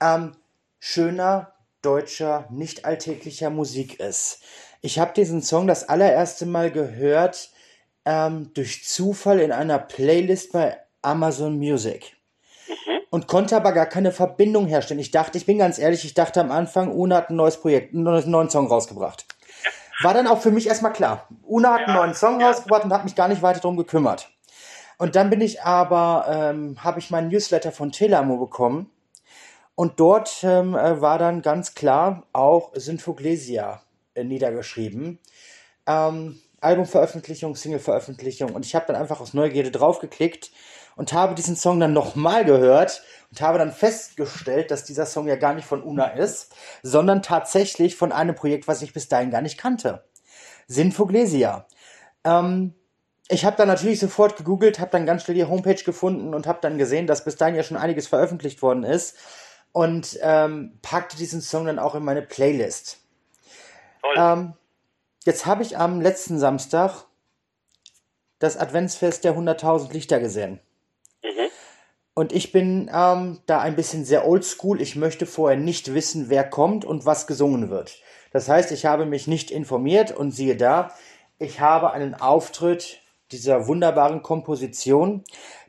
ähm, 0.00 0.36
schöner, 0.78 1.54
deutscher, 1.82 2.46
nicht 2.50 2.84
alltäglicher 2.84 3.50
Musik 3.50 4.00
ist. 4.00 4.42
Ich 4.80 4.98
habe 4.98 5.12
diesen 5.14 5.42
Song 5.42 5.66
das 5.66 5.88
allererste 5.88 6.46
Mal 6.46 6.70
gehört 6.70 7.50
ähm, 8.04 8.52
durch 8.54 8.84
Zufall 8.84 9.40
in 9.40 9.52
einer 9.52 9.78
Playlist 9.78 10.52
bei 10.52 10.78
Amazon 11.02 11.58
Music. 11.58 12.17
Und 13.10 13.26
konnte 13.26 13.56
aber 13.56 13.72
gar 13.72 13.86
keine 13.86 14.12
Verbindung 14.12 14.66
herstellen. 14.66 15.00
Ich 15.00 15.10
dachte, 15.10 15.38
ich 15.38 15.46
bin 15.46 15.58
ganz 15.58 15.78
ehrlich, 15.78 16.04
ich 16.04 16.14
dachte 16.14 16.40
am 16.40 16.50
Anfang, 16.50 16.92
Una 16.92 17.16
hat 17.16 17.30
ein 17.30 17.36
neues 17.36 17.58
Projekt, 17.58 17.94
einen 17.94 18.30
neuen 18.30 18.50
Song 18.50 18.66
rausgebracht. 18.66 19.26
War 20.02 20.14
dann 20.14 20.26
auch 20.26 20.40
für 20.40 20.50
mich 20.50 20.68
erstmal 20.68 20.92
klar. 20.92 21.26
Una 21.42 21.74
hat 21.74 21.88
einen 21.88 21.96
neuen 21.96 22.14
Song 22.14 22.42
rausgebracht 22.42 22.84
und 22.84 22.92
hat 22.92 23.04
mich 23.04 23.14
gar 23.14 23.28
nicht 23.28 23.42
weiter 23.42 23.60
darum 23.60 23.76
gekümmert. 23.76 24.30
Und 24.98 25.16
dann 25.16 25.30
bin 25.30 25.40
ich 25.40 25.62
aber, 25.62 26.26
ähm, 26.28 26.82
habe 26.82 26.98
ich 26.98 27.10
meinen 27.10 27.28
Newsletter 27.28 27.72
von 27.72 27.92
Telamo 27.92 28.36
bekommen. 28.36 28.90
Und 29.74 30.00
dort 30.00 30.40
ähm, 30.42 30.74
äh, 30.74 31.00
war 31.00 31.18
dann 31.18 31.40
ganz 31.40 31.74
klar 31.74 32.24
auch 32.32 32.72
Synthoglesia 32.74 33.80
äh, 34.14 34.24
niedergeschrieben. 34.24 35.20
Ähm, 35.86 36.40
Albumveröffentlichung, 36.60 37.54
Singleveröffentlichung 37.54 38.52
und 38.52 38.66
ich 38.66 38.74
habe 38.74 38.86
dann 38.88 38.96
einfach 38.96 39.20
aus 39.20 39.34
Neugierde 39.34 39.70
draufgeklickt 39.70 40.50
und 40.98 41.12
habe 41.12 41.36
diesen 41.36 41.56
Song 41.56 41.78
dann 41.80 41.92
nochmal 41.92 42.44
gehört 42.44 43.02
und 43.30 43.40
habe 43.40 43.56
dann 43.56 43.72
festgestellt, 43.72 44.70
dass 44.70 44.84
dieser 44.84 45.06
Song 45.06 45.28
ja 45.28 45.36
gar 45.36 45.54
nicht 45.54 45.64
von 45.64 45.82
Una 45.82 46.08
ist, 46.08 46.52
sondern 46.82 47.22
tatsächlich 47.22 47.96
von 47.96 48.10
einem 48.10 48.34
Projekt, 48.34 48.66
was 48.66 48.82
ich 48.82 48.92
bis 48.92 49.08
dahin 49.08 49.30
gar 49.30 49.40
nicht 49.40 49.58
kannte. 49.58 50.04
Sinfoglesia. 50.66 51.66
Ähm, 52.24 52.74
ich 53.28 53.44
habe 53.44 53.56
dann 53.56 53.68
natürlich 53.68 54.00
sofort 54.00 54.36
gegoogelt, 54.36 54.80
habe 54.80 54.90
dann 54.90 55.06
ganz 55.06 55.22
schnell 55.22 55.36
die 55.36 55.44
Homepage 55.44 55.82
gefunden 55.82 56.34
und 56.34 56.48
habe 56.48 56.58
dann 56.60 56.78
gesehen, 56.78 57.06
dass 57.06 57.24
bis 57.24 57.36
dahin 57.36 57.54
ja 57.54 57.62
schon 57.62 57.76
einiges 57.76 58.08
veröffentlicht 58.08 58.60
worden 58.60 58.82
ist 58.82 59.16
und 59.70 60.18
ähm, 60.20 60.78
packte 60.82 61.16
diesen 61.16 61.40
Song 61.40 61.66
dann 61.66 61.78
auch 61.78 61.94
in 61.94 62.02
meine 62.02 62.22
Playlist. 62.22 62.98
Ähm, 64.16 64.54
jetzt 65.24 65.46
habe 65.46 65.62
ich 65.62 65.78
am 65.78 66.00
letzten 66.00 66.40
Samstag 66.40 67.04
das 68.40 68.56
Adventsfest 68.56 69.22
der 69.22 69.36
100.000 69.36 69.92
Lichter 69.92 70.18
gesehen. 70.18 70.60
Und 72.18 72.32
ich 72.32 72.50
bin 72.50 72.90
ähm, 72.92 73.38
da 73.46 73.60
ein 73.60 73.76
bisschen 73.76 74.04
sehr 74.04 74.26
oldschool. 74.26 74.82
Ich 74.82 74.96
möchte 74.96 75.24
vorher 75.24 75.56
nicht 75.56 75.94
wissen, 75.94 76.28
wer 76.28 76.42
kommt 76.42 76.84
und 76.84 77.06
was 77.06 77.28
gesungen 77.28 77.70
wird. 77.70 78.02
Das 78.32 78.48
heißt, 78.48 78.72
ich 78.72 78.86
habe 78.86 79.06
mich 79.06 79.28
nicht 79.28 79.52
informiert 79.52 80.10
und 80.10 80.32
siehe 80.32 80.56
da, 80.56 80.92
ich 81.38 81.60
habe 81.60 81.92
einen 81.92 82.16
Auftritt 82.16 83.02
dieser 83.30 83.68
wunderbaren 83.68 84.24
Komposition 84.24 85.22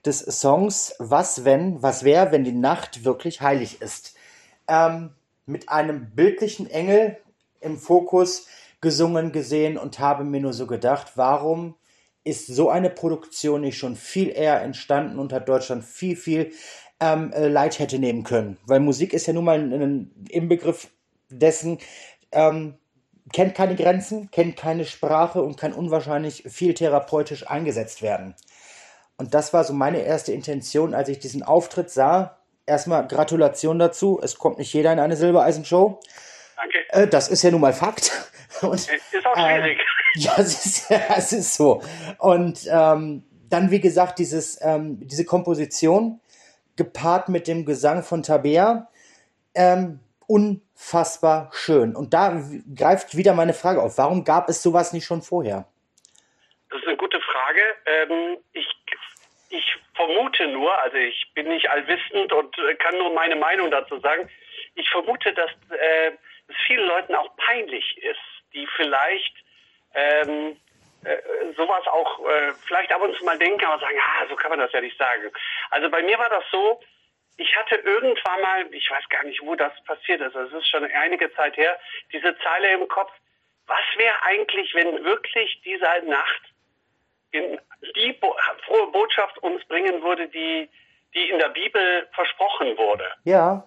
des 0.03 0.21
Songs 0.21 0.95
Was 0.97 1.45
wenn, 1.45 1.83
was 1.83 2.03
wäre, 2.03 2.31
wenn 2.31 2.43
die 2.43 2.51
Nacht 2.51 3.05
wirklich 3.05 3.41
heilig 3.41 3.79
ist. 3.83 4.15
Ähm, 4.67 5.11
mit 5.45 5.69
einem 5.69 6.09
bildlichen 6.15 6.67
Engel 6.67 7.17
im 7.61 7.77
Fokus 7.77 8.47
gesungen 8.81 9.31
gesehen 9.31 9.77
und 9.77 9.99
habe 9.99 10.23
mir 10.23 10.41
nur 10.41 10.53
so 10.53 10.65
gedacht, 10.65 11.11
warum 11.13 11.75
ist 12.23 12.47
so 12.47 12.69
eine 12.69 12.89
Produktion 12.89 13.61
nicht 13.61 13.77
schon 13.77 13.95
viel 13.95 14.29
eher 14.29 14.61
entstanden 14.61 15.19
und 15.19 15.33
hat 15.33 15.49
Deutschland 15.49 15.83
viel, 15.83 16.15
viel 16.15 16.51
ähm, 16.99 17.31
äh, 17.33 17.47
Leid 17.47 17.79
hätte 17.79 17.99
nehmen 17.99 18.23
können. 18.23 18.57
Weil 18.65 18.79
Musik 18.79 19.13
ist 19.13 19.27
ja 19.27 19.33
nun 19.33 19.45
mal 19.45 19.59
ein, 19.59 20.11
Inbegriff 20.29 20.89
dessen, 21.29 21.79
ähm, 22.31 22.77
kennt 23.31 23.55
keine 23.55 23.75
Grenzen, 23.75 24.29
kennt 24.31 24.57
keine 24.57 24.85
Sprache 24.85 25.41
und 25.41 25.57
kann 25.57 25.73
unwahrscheinlich 25.73 26.43
viel 26.47 26.73
therapeutisch 26.73 27.47
eingesetzt 27.49 28.01
werden. 28.01 28.35
Und 29.17 29.33
das 29.33 29.53
war 29.53 29.63
so 29.63 29.73
meine 29.73 30.01
erste 30.01 30.31
Intention, 30.31 30.93
als 30.93 31.09
ich 31.09 31.19
diesen 31.19 31.43
Auftritt 31.43 31.89
sah. 31.89 32.37
Erstmal 32.65 33.07
Gratulation 33.07 33.79
dazu. 33.79 34.19
Es 34.21 34.37
kommt 34.37 34.59
nicht 34.59 34.73
jeder 34.73 34.93
in 34.93 34.99
eine 34.99 35.15
Silbereisen-Show. 35.15 35.99
Danke. 36.55 36.77
Äh, 36.89 37.07
das 37.07 37.29
ist 37.29 37.43
ja 37.43 37.51
nun 37.51 37.61
mal 37.61 37.73
Fakt. 37.73 38.11
Und, 38.61 38.75
ist 38.75 38.89
auch 39.25 39.35
schwierig. 39.35 39.79
Äh, 39.79 39.98
ja, 40.15 40.33
es 40.37 40.65
ist, 40.65 40.91
es 40.91 41.33
ist 41.33 41.55
so. 41.55 41.81
Und 42.17 42.67
ähm, 42.71 43.23
dann, 43.49 43.71
wie 43.71 43.79
gesagt, 43.79 44.19
dieses, 44.19 44.59
ähm, 44.61 44.99
diese 45.07 45.25
Komposition 45.25 46.19
gepaart 46.75 47.29
mit 47.29 47.47
dem 47.47 47.65
Gesang 47.65 48.03
von 48.03 48.23
Tabea. 48.23 48.87
Ähm, 49.55 49.99
unfassbar 50.27 51.49
schön. 51.53 51.95
Und 51.95 52.13
da 52.13 52.41
greift 52.75 53.17
wieder 53.17 53.33
meine 53.33 53.53
Frage 53.53 53.81
auf. 53.81 53.97
Warum 53.97 54.23
gab 54.23 54.47
es 54.49 54.63
sowas 54.63 54.93
nicht 54.93 55.05
schon 55.05 55.21
vorher? 55.21 55.65
Das 56.69 56.79
ist 56.79 56.87
eine 56.87 56.97
gute 56.97 57.19
Frage. 57.19 57.61
Ähm, 57.85 58.37
ich, 58.53 58.67
ich 59.49 59.75
vermute 59.95 60.47
nur, 60.47 60.71
also 60.83 60.97
ich 60.97 61.31
bin 61.33 61.47
nicht 61.47 61.69
allwissend 61.69 62.31
und 62.31 62.55
kann 62.79 62.97
nur 62.97 63.13
meine 63.13 63.35
Meinung 63.35 63.71
dazu 63.71 63.99
sagen. 63.99 64.29
Ich 64.75 64.89
vermute, 64.89 65.33
dass 65.33 65.49
äh, 65.71 66.11
es 66.47 66.55
vielen 66.67 66.87
Leuten 66.87 67.15
auch 67.15 67.35
peinlich 67.37 67.97
ist, 67.97 68.53
die 68.53 68.67
vielleicht 68.77 69.33
ähm, 69.93 70.57
äh, 71.03 71.17
sowas 71.55 71.87
auch 71.87 72.25
äh, 72.27 72.53
vielleicht 72.65 72.91
ab 72.91 73.01
und 73.01 73.15
zu 73.17 73.23
mal 73.23 73.37
denken, 73.37 73.63
aber 73.65 73.79
sagen, 73.79 73.97
ah, 74.01 74.25
so 74.27 74.35
kann 74.35 74.49
man 74.49 74.59
das 74.59 74.71
ja 74.73 74.81
nicht 74.81 74.97
sagen. 74.97 75.31
Also 75.69 75.89
bei 75.89 76.03
mir 76.03 76.17
war 76.19 76.29
das 76.29 76.43
so, 76.51 76.81
ich 77.37 77.55
hatte 77.55 77.75
irgendwann 77.75 78.41
mal, 78.41 78.73
ich 78.73 78.89
weiß 78.91 79.07
gar 79.09 79.23
nicht, 79.23 79.41
wo 79.41 79.55
das 79.55 79.71
passiert 79.85 80.19
ist, 80.21 80.35
es 80.35 80.51
ist 80.51 80.67
schon 80.67 80.83
einige 80.83 81.31
Zeit 81.33 81.55
her, 81.55 81.79
diese 82.11 82.37
Zeile 82.39 82.73
im 82.73 82.87
Kopf, 82.89 83.11
was 83.65 83.85
wäre 83.95 84.15
eigentlich, 84.23 84.73
wenn 84.73 85.03
wirklich 85.05 85.61
diese 85.63 85.85
Nacht 86.05 86.41
in 87.31 87.59
die 87.95 88.13
Bo 88.13 88.35
frohe 88.65 88.87
Botschaft 88.91 89.37
uns 89.37 89.63
bringen 89.65 90.01
würde, 90.03 90.27
die, 90.27 90.69
die 91.13 91.29
in 91.29 91.39
der 91.39 91.49
Bibel 91.49 92.09
versprochen 92.13 92.77
wurde? 92.77 93.09
Ja. 93.23 93.63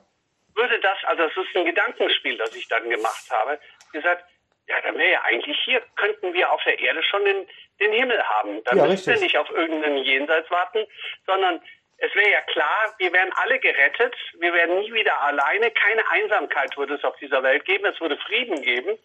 Würde 0.54 0.78
das, 0.80 0.98
also 1.04 1.22
es 1.22 1.36
ist 1.36 1.56
ein 1.56 1.64
Gedankenspiel, 1.64 2.36
das 2.36 2.54
ich 2.54 2.68
dann 2.68 2.90
gemacht 2.90 3.30
habe, 3.30 3.58
gesagt, 3.92 4.24
ja, 4.72 4.80
dann 4.80 4.98
wäre 4.98 5.12
ja 5.12 5.22
eigentlich 5.24 5.58
hier, 5.64 5.82
könnten 5.96 6.32
wir 6.32 6.50
auf 6.50 6.62
der 6.64 6.78
Erde 6.78 7.02
schon 7.02 7.24
den, 7.24 7.46
den 7.80 7.92
Himmel 7.92 8.22
haben. 8.22 8.64
Dann 8.64 8.78
ja, 8.78 8.84
richtig. 8.84 9.14
wir 9.14 9.20
nicht 9.20 9.36
auf 9.36 9.50
irgendeinen 9.50 9.98
Jenseits 9.98 10.50
warten, 10.50 10.86
sondern 11.26 11.60
es 11.98 12.14
wäre 12.14 12.30
ja 12.30 12.40
klar, 12.42 12.94
wir 12.98 13.12
wären 13.12 13.32
alle 13.34 13.58
gerettet, 13.58 14.14
wir 14.38 14.52
wären 14.54 14.80
nie 14.80 14.92
wieder 14.92 15.20
alleine, 15.20 15.70
keine 15.70 16.08
Einsamkeit 16.10 16.76
würde 16.76 16.94
es 16.94 17.04
auf 17.04 17.16
dieser 17.16 17.42
Welt 17.42 17.64
geben, 17.64 17.84
es 17.84 18.00
würde 18.00 18.16
Frieden 18.16 18.62
geben. 18.62 18.98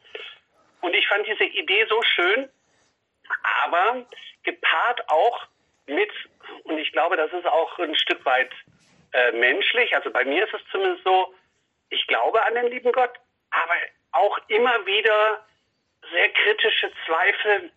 Und 0.81 0.95
ich 0.95 1.07
fand 1.07 1.27
diese 1.27 1.43
Idee 1.43 1.85
so 1.89 2.01
schön, 2.03 2.49
aber 3.65 4.05
gepaart 4.43 5.09
auch 5.09 5.47
mit, 5.85 6.11
und 6.63 6.77
ich 6.77 6.91
glaube, 6.93 7.17
das 7.17 7.31
ist 7.33 7.45
auch 7.45 7.77
ein 7.79 7.95
Stück 7.95 8.23
weit 8.25 8.51
äh, 9.11 9.31
menschlich, 9.33 9.93
also 9.95 10.11
bei 10.11 10.23
mir 10.23 10.45
ist 10.45 10.53
es 10.53 10.61
zumindest 10.71 11.03
so, 11.03 11.33
ich 11.89 12.07
glaube 12.07 12.43
an 12.45 12.55
den 12.55 12.67
lieben 12.67 12.91
Gott, 12.93 13.13
aber 13.51 13.75
auch 14.11 14.37
immer 14.47 14.85
wieder 14.85 15.45
sehr 16.11 16.29
kritische 16.29 16.91
Zweifel, 17.05 17.71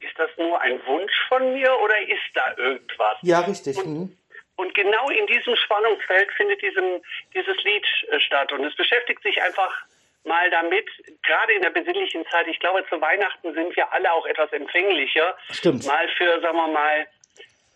ist 0.00 0.18
das 0.18 0.30
nur 0.36 0.60
ein 0.60 0.84
Wunsch 0.86 1.12
von 1.28 1.52
mir 1.54 1.74
oder 1.80 1.98
ist 2.00 2.20
da 2.34 2.54
irgendwas? 2.56 3.16
Ja, 3.22 3.40
richtig. 3.40 3.76
Und, 3.78 3.86
mhm. 3.86 4.18
Und 4.56 4.74
genau 4.74 5.10
in 5.10 5.26
diesem 5.26 5.54
Spannungsfeld 5.56 6.32
findet 6.32 6.62
diesem, 6.62 7.02
dieses 7.34 7.62
Lied 7.62 7.84
äh, 8.10 8.20
statt. 8.20 8.52
Und 8.52 8.64
es 8.64 8.74
beschäftigt 8.74 9.22
sich 9.22 9.42
einfach 9.42 9.84
mal 10.24 10.50
damit, 10.50 10.88
gerade 11.22 11.52
in 11.52 11.62
der 11.62 11.70
besinnlichen 11.70 12.26
Zeit, 12.30 12.48
ich 12.48 12.58
glaube, 12.58 12.84
zu 12.88 13.00
Weihnachten 13.00 13.52
sind 13.54 13.76
wir 13.76 13.92
alle 13.92 14.12
auch 14.12 14.26
etwas 14.26 14.50
empfänglicher. 14.52 15.36
Stimmt. 15.50 15.86
Mal 15.86 16.08
für, 16.16 16.40
sagen 16.40 16.56
wir 16.56 16.68
mal, 16.68 17.06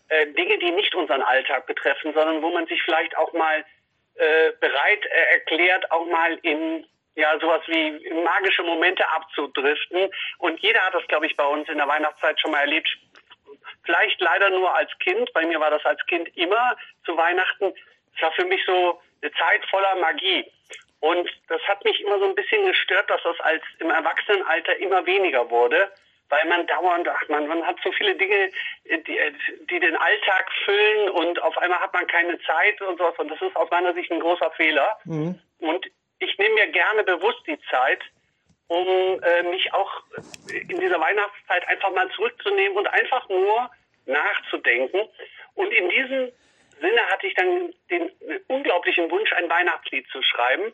äh, 0.09 0.27
Dinge, 0.33 0.57
die 0.57 0.71
nicht 0.71 0.93
unseren 0.95 1.21
Alltag 1.21 1.65
betreffen, 1.67 2.13
sondern 2.13 2.41
wo 2.41 2.49
man 2.49 2.67
sich 2.67 2.81
vielleicht 2.83 3.15
auch 3.15 3.31
mal 3.33 3.63
äh, 4.15 4.51
bereit 4.59 5.05
äh, 5.05 5.33
erklärt, 5.33 5.89
auch 5.91 6.05
mal 6.07 6.37
in 6.41 6.85
ja, 7.15 7.37
sowas 7.39 7.61
wie 7.67 8.09
magische 8.23 8.63
Momente 8.63 9.07
abzudriften. 9.11 10.09
Und 10.37 10.59
jeder 10.59 10.81
hat 10.81 10.93
das, 10.93 11.07
glaube 11.07 11.25
ich, 11.25 11.35
bei 11.35 11.45
uns 11.45 11.67
in 11.69 11.77
der 11.77 11.87
Weihnachtszeit 11.87 12.39
schon 12.39 12.51
mal 12.51 12.61
erlebt. 12.61 12.89
Vielleicht 13.83 14.19
leider 14.21 14.49
nur 14.49 14.73
als 14.73 14.91
Kind. 14.99 15.31
Bei 15.33 15.45
mir 15.45 15.59
war 15.59 15.71
das 15.71 15.83
als 15.85 16.05
Kind 16.05 16.29
immer 16.37 16.75
zu 17.05 17.17
Weihnachten. 17.17 17.73
Es 18.15 18.21
war 18.21 18.31
für 18.33 18.45
mich 18.45 18.63
so 18.65 19.01
eine 19.21 19.31
Zeit 19.33 19.65
voller 19.69 19.95
Magie. 19.95 20.45
Und 20.99 21.29
das 21.47 21.61
hat 21.63 21.83
mich 21.83 21.99
immer 22.01 22.19
so 22.19 22.25
ein 22.25 22.35
bisschen 22.35 22.65
gestört, 22.65 23.09
dass 23.09 23.21
das 23.23 23.39
als 23.41 23.63
im 23.79 23.89
Erwachsenenalter 23.89 24.77
immer 24.77 25.05
weniger 25.05 25.49
wurde, 25.49 25.91
weil 26.29 26.47
man 26.47 26.67
dauernd, 26.67 27.07
ach 27.09 27.27
man, 27.27 27.47
man 27.47 27.65
hat 27.65 27.75
so 27.83 27.91
viele 27.91 28.15
Dinge, 28.15 28.51
die, 28.85 29.19
die 29.69 29.79
den 29.79 29.97
Alltag 29.97 30.51
füllen 30.63 31.09
und 31.09 31.41
auf 31.41 31.57
einmal 31.57 31.79
hat 31.79 31.93
man 31.93 32.05
keine 32.05 32.39
Zeit 32.41 32.79
und 32.81 32.99
sowas. 32.99 33.15
Und 33.17 33.29
das 33.29 33.41
ist 33.41 33.55
aus 33.55 33.69
meiner 33.71 33.93
Sicht 33.93 34.11
ein 34.11 34.19
großer 34.19 34.51
Fehler. 34.51 34.97
Mhm. 35.05 35.39
Und 35.59 35.87
ich 36.21 36.37
nehme 36.37 36.55
mir 36.55 36.67
gerne 36.67 37.03
bewusst 37.03 37.41
die 37.47 37.59
Zeit, 37.69 38.01
um 38.67 38.87
äh, 39.21 39.43
mich 39.43 39.73
auch 39.73 40.03
in 40.51 40.79
dieser 40.79 40.99
Weihnachtszeit 40.99 41.67
einfach 41.67 41.91
mal 41.91 42.09
zurückzunehmen 42.11 42.77
und 42.77 42.87
einfach 42.87 43.27
nur 43.27 43.69
nachzudenken. 44.05 45.01
Und 45.55 45.71
in 45.71 45.89
diesem 45.89 46.31
Sinne 46.79 47.01
hatte 47.11 47.27
ich 47.27 47.33
dann 47.33 47.73
den 47.89 48.11
unglaublichen 48.47 49.09
Wunsch, 49.11 49.33
ein 49.33 49.49
Weihnachtslied 49.49 50.07
zu 50.09 50.21
schreiben. 50.21 50.71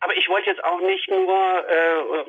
Aber 0.00 0.16
ich 0.16 0.28
wollte 0.28 0.50
jetzt 0.50 0.62
auch 0.64 0.80
nicht 0.80 1.08
nur, 1.08 1.68
äh, 1.68 2.24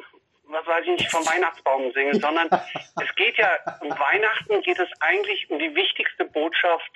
was 0.46 0.68
weiß 0.68 0.84
ich 0.84 0.92
nicht, 0.92 1.12
vom 1.12 1.26
Weihnachtsbaum 1.26 1.92
singen, 1.94 2.20
sondern 2.20 2.50
es 3.02 3.16
geht 3.16 3.38
ja 3.38 3.58
um 3.82 3.90
Weihnachten, 3.90 4.62
geht 4.62 4.80
es 4.80 4.90
eigentlich 5.00 5.50
um 5.50 5.60
die 5.60 5.74
wichtigste 5.76 6.26
Botschaft, 6.26 6.92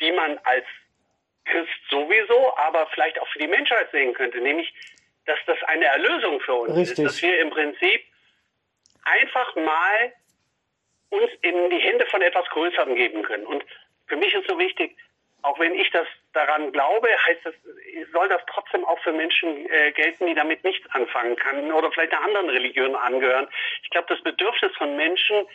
die 0.00 0.12
man 0.12 0.38
als 0.44 0.64
Christ 1.50 1.70
sowieso, 1.90 2.56
aber 2.56 2.86
vielleicht 2.94 3.20
auch 3.20 3.28
für 3.28 3.38
die 3.38 3.48
Menschheit 3.48 3.90
sehen 3.92 4.14
könnte, 4.14 4.40
nämlich 4.40 4.72
dass 5.26 5.38
das 5.46 5.62
eine 5.64 5.84
Erlösung 5.84 6.40
für 6.40 6.54
uns 6.54 6.76
Richtig. 6.76 6.98
ist, 6.98 7.04
dass 7.04 7.22
wir 7.22 7.40
im 7.40 7.50
Prinzip 7.50 8.02
einfach 9.04 9.54
mal 9.56 10.12
uns 11.10 11.30
in 11.42 11.70
die 11.70 11.78
Hände 11.78 12.06
von 12.06 12.22
etwas 12.22 12.48
Größerem 12.50 12.94
geben 12.94 13.22
können. 13.22 13.46
Und 13.46 13.64
für 14.06 14.16
mich 14.16 14.34
ist 14.34 14.48
so 14.48 14.58
wichtig, 14.58 14.96
auch 15.42 15.58
wenn 15.58 15.74
ich 15.74 15.90
das 15.90 16.06
daran 16.32 16.72
glaube, 16.72 17.08
heißt 17.26 17.40
das, 17.44 17.54
soll 18.12 18.28
das 18.28 18.42
trotzdem 18.46 18.84
auch 18.84 18.98
für 19.00 19.12
Menschen 19.12 19.68
äh, 19.70 19.92
gelten, 19.92 20.26
die 20.26 20.34
damit 20.34 20.62
nichts 20.64 20.86
anfangen 20.90 21.36
können 21.36 21.72
oder 21.72 21.90
vielleicht 21.90 22.12
einer 22.12 22.24
anderen 22.24 22.50
Religion 22.50 22.94
angehören. 22.94 23.48
Ich 23.82 23.90
glaube, 23.90 24.06
das 24.08 24.22
Bedürfnis 24.22 24.72
von 24.76 24.96
Menschen, 24.96 25.46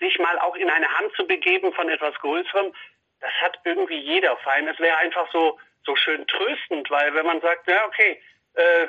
sich 0.00 0.18
mal 0.18 0.38
auch 0.40 0.56
in 0.56 0.70
eine 0.70 0.88
Hand 0.98 1.12
zu 1.14 1.26
begeben 1.26 1.72
von 1.72 1.88
etwas 1.88 2.14
Größerem, 2.16 2.72
das 3.20 3.32
hat 3.40 3.58
irgendwie 3.64 3.98
jeder. 3.98 4.36
Vor 4.38 4.52
allem, 4.52 4.68
es 4.68 4.78
wäre 4.78 4.96
einfach 4.98 5.30
so, 5.32 5.58
so 5.84 5.96
schön 5.96 6.26
tröstend, 6.26 6.90
weil 6.90 7.14
wenn 7.14 7.26
man 7.26 7.40
sagt, 7.40 7.68
ja, 7.68 7.86
okay, 7.86 8.20
äh, 8.54 8.86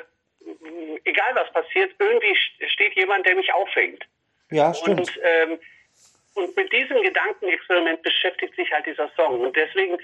egal 1.04 1.34
was 1.34 1.52
passiert, 1.52 1.94
irgendwie 1.98 2.36
steht 2.68 2.94
jemand, 2.94 3.26
der 3.26 3.36
mich 3.36 3.52
auffängt. 3.52 4.04
Ja, 4.50 4.74
stimmt. 4.74 5.00
Und, 5.00 5.20
ähm, 5.22 5.60
und 6.34 6.56
mit 6.56 6.72
diesem 6.72 7.02
Gedankenexperiment 7.02 8.02
beschäftigt 8.02 8.54
sich 8.56 8.70
halt 8.72 8.86
dieser 8.86 9.10
Song. 9.16 9.40
Und 9.40 9.56
deswegen 9.56 9.98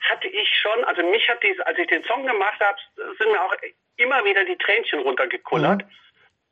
hatte 0.00 0.28
ich 0.28 0.48
schon, 0.60 0.84
also 0.84 1.02
mich 1.02 1.28
hat 1.28 1.42
dies, 1.42 1.58
als 1.60 1.78
ich 1.78 1.86
den 1.86 2.04
Song 2.04 2.26
gemacht 2.26 2.60
habe, 2.60 2.78
sind 3.18 3.30
mir 3.30 3.42
auch 3.42 3.54
immer 3.96 4.24
wieder 4.24 4.44
die 4.44 4.56
Tränchen 4.56 5.00
runtergekullert. 5.00 5.82
Mhm. 5.82 5.90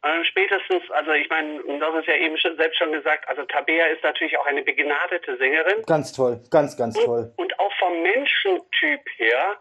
Äh, 0.05 0.25
spätestens, 0.25 0.83
also 0.91 1.13
ich 1.13 1.29
meine, 1.31 1.61
das 1.79 1.95
ist 2.01 2.09
ja 2.09 2.17
eben 2.17 2.37
schon, 2.37 2.57
selbst 2.57 2.77
schon 2.77 2.91
gesagt, 2.91 3.29
also 3.29 3.45
Tabea 3.45 3.87
ist 3.87 4.03
natürlich 4.03 4.37
auch 4.37 4.47
eine 4.47 4.63
begnadete 4.63 5.37
Sängerin. 5.37 5.83
Ganz 5.87 6.13
toll, 6.13 6.41
ganz, 6.51 6.77
ganz 6.77 6.99
und, 6.99 7.05
toll. 7.05 7.33
Und 7.37 7.59
auch 7.61 7.73
vom 7.79 8.03
Menschentyp 8.03 9.01
her. 9.17 9.59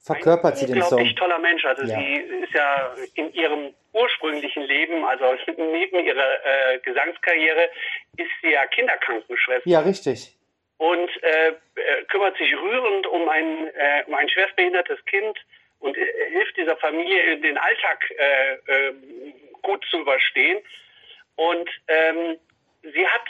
Verkörpert 0.00 0.58
sie 0.58 0.66
den 0.66 0.82
Song. 0.82 1.04
toller 1.16 1.38
Mensch. 1.38 1.64
Also 1.64 1.82
ja. 1.84 1.96
sie 1.96 2.14
ist 2.42 2.52
ja 2.54 2.94
in 3.14 3.32
ihrem 3.34 3.72
ursprünglichen 3.92 4.64
Leben, 4.64 5.04
also 5.04 5.24
neben 5.56 5.98
ihrer 6.00 6.74
äh, 6.74 6.78
Gesangskarriere, 6.80 7.70
ist 8.16 8.30
sie 8.42 8.50
ja 8.50 8.66
Kinderkrankenschwester. 8.66 9.68
Ja, 9.68 9.80
richtig. 9.80 10.34
Und 10.78 11.10
äh, 11.22 11.52
kümmert 12.08 12.36
sich 12.36 12.52
rührend 12.52 13.06
um 13.06 13.28
ein, 13.28 13.68
äh, 13.68 14.04
um 14.06 14.14
ein 14.14 14.28
schwerstbehindertes 14.28 15.04
Kind 15.04 15.38
und 15.80 15.96
äh, 15.96 16.06
hilft 16.30 16.56
dieser 16.56 16.76
Familie, 16.76 17.38
den 17.38 17.58
Alltag 17.58 18.04
äh, 18.10 18.52
äh, 18.54 18.94
gut 19.62 19.84
zu 19.90 20.00
überstehen. 20.00 20.58
Und 21.36 21.70
ähm, 21.88 22.36
sie 22.82 23.06
hat, 23.06 23.22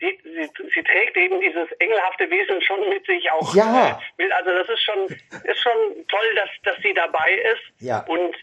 sie, 0.00 0.18
sie, 0.24 0.50
sie 0.74 0.82
trägt 0.82 1.16
eben 1.16 1.40
dieses 1.40 1.70
engelhafte 1.78 2.30
Wesen 2.30 2.60
schon 2.62 2.88
mit 2.88 3.04
sich 3.06 3.30
auch. 3.32 3.54
Ja. 3.54 4.00
Äh, 4.18 4.32
also 4.32 4.50
das 4.50 4.68
ist 4.68 4.82
schon, 4.82 5.06
ist 5.44 5.60
schon 5.60 6.06
toll, 6.08 6.34
dass, 6.36 6.48
dass 6.64 6.82
sie 6.82 6.94
dabei 6.94 7.34
ist. 7.34 7.82
Ja. 7.82 8.04
Und 8.06 8.34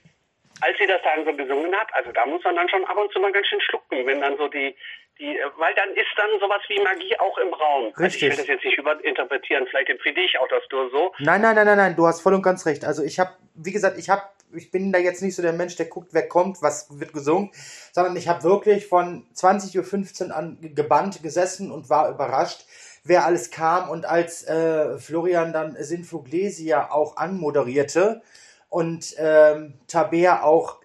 als 0.61 0.77
sie 0.77 0.87
das 0.87 1.01
dann 1.03 1.25
so 1.25 1.33
gesungen 1.33 1.75
hat, 1.75 1.87
also 1.93 2.11
da 2.11 2.25
muss 2.25 2.43
man 2.43 2.55
dann 2.55 2.69
schon 2.69 2.83
ab 2.85 2.97
und 2.97 3.11
zu 3.11 3.19
mal 3.19 3.31
ganz 3.31 3.47
schön 3.47 3.61
schlucken, 3.61 4.05
wenn 4.05 4.21
dann 4.21 4.37
so 4.37 4.47
die, 4.47 4.75
die, 5.19 5.37
weil 5.57 5.73
dann 5.75 5.89
ist 5.91 6.07
dann 6.15 6.39
sowas 6.39 6.61
wie 6.67 6.79
Magie 6.79 7.17
auch 7.19 7.37
im 7.37 7.53
Raum. 7.53 7.93
Richtig. 7.97 7.99
Also 7.99 8.15
ich 8.15 8.21
will 8.21 8.37
das 8.37 8.47
jetzt 8.47 8.65
nicht 8.65 8.77
überinterpretieren, 8.77 9.67
vielleicht 9.67 9.89
empfinde 9.89 10.21
ich 10.21 10.37
auch 10.39 10.47
das 10.47 10.63
nur 10.71 10.89
so. 10.89 11.13
Nein, 11.19 11.41
nein, 11.41 11.55
nein, 11.55 11.65
nein, 11.65 11.77
nein, 11.77 11.95
du 11.95 12.07
hast 12.07 12.21
voll 12.21 12.33
und 12.33 12.41
ganz 12.41 12.65
recht. 12.65 12.85
Also 12.85 13.03
ich 13.03 13.19
habe, 13.19 13.31
wie 13.55 13.71
gesagt, 13.71 13.97
ich 13.97 14.09
habe, 14.09 14.23
ich 14.53 14.71
bin 14.71 14.91
da 14.91 14.99
jetzt 14.99 15.21
nicht 15.21 15.35
so 15.35 15.41
der 15.41 15.53
Mensch, 15.53 15.75
der 15.75 15.87
guckt, 15.87 16.13
wer 16.13 16.27
kommt, 16.27 16.61
was 16.61 16.87
wird 16.89 17.13
gesungen, 17.13 17.51
sondern 17.91 18.15
ich 18.15 18.27
habe 18.27 18.43
wirklich 18.43 18.87
von 18.87 19.25
20.15 19.35 20.27
Uhr 20.27 20.35
an 20.35 20.57
gebannt 20.61 21.21
gesessen 21.21 21.71
und 21.71 21.89
war 21.89 22.09
überrascht, 22.09 22.65
wer 23.03 23.25
alles 23.25 23.51
kam 23.51 23.89
und 23.89 24.05
als 24.05 24.43
äh, 24.43 24.97
Florian 24.97 25.53
dann 25.53 25.75
Sinfuglesia 25.79 26.91
auch 26.91 27.17
anmoderierte, 27.17 28.21
und 28.69 29.15
ähm, 29.17 29.73
Tabea 29.87 30.43
auch 30.43 30.79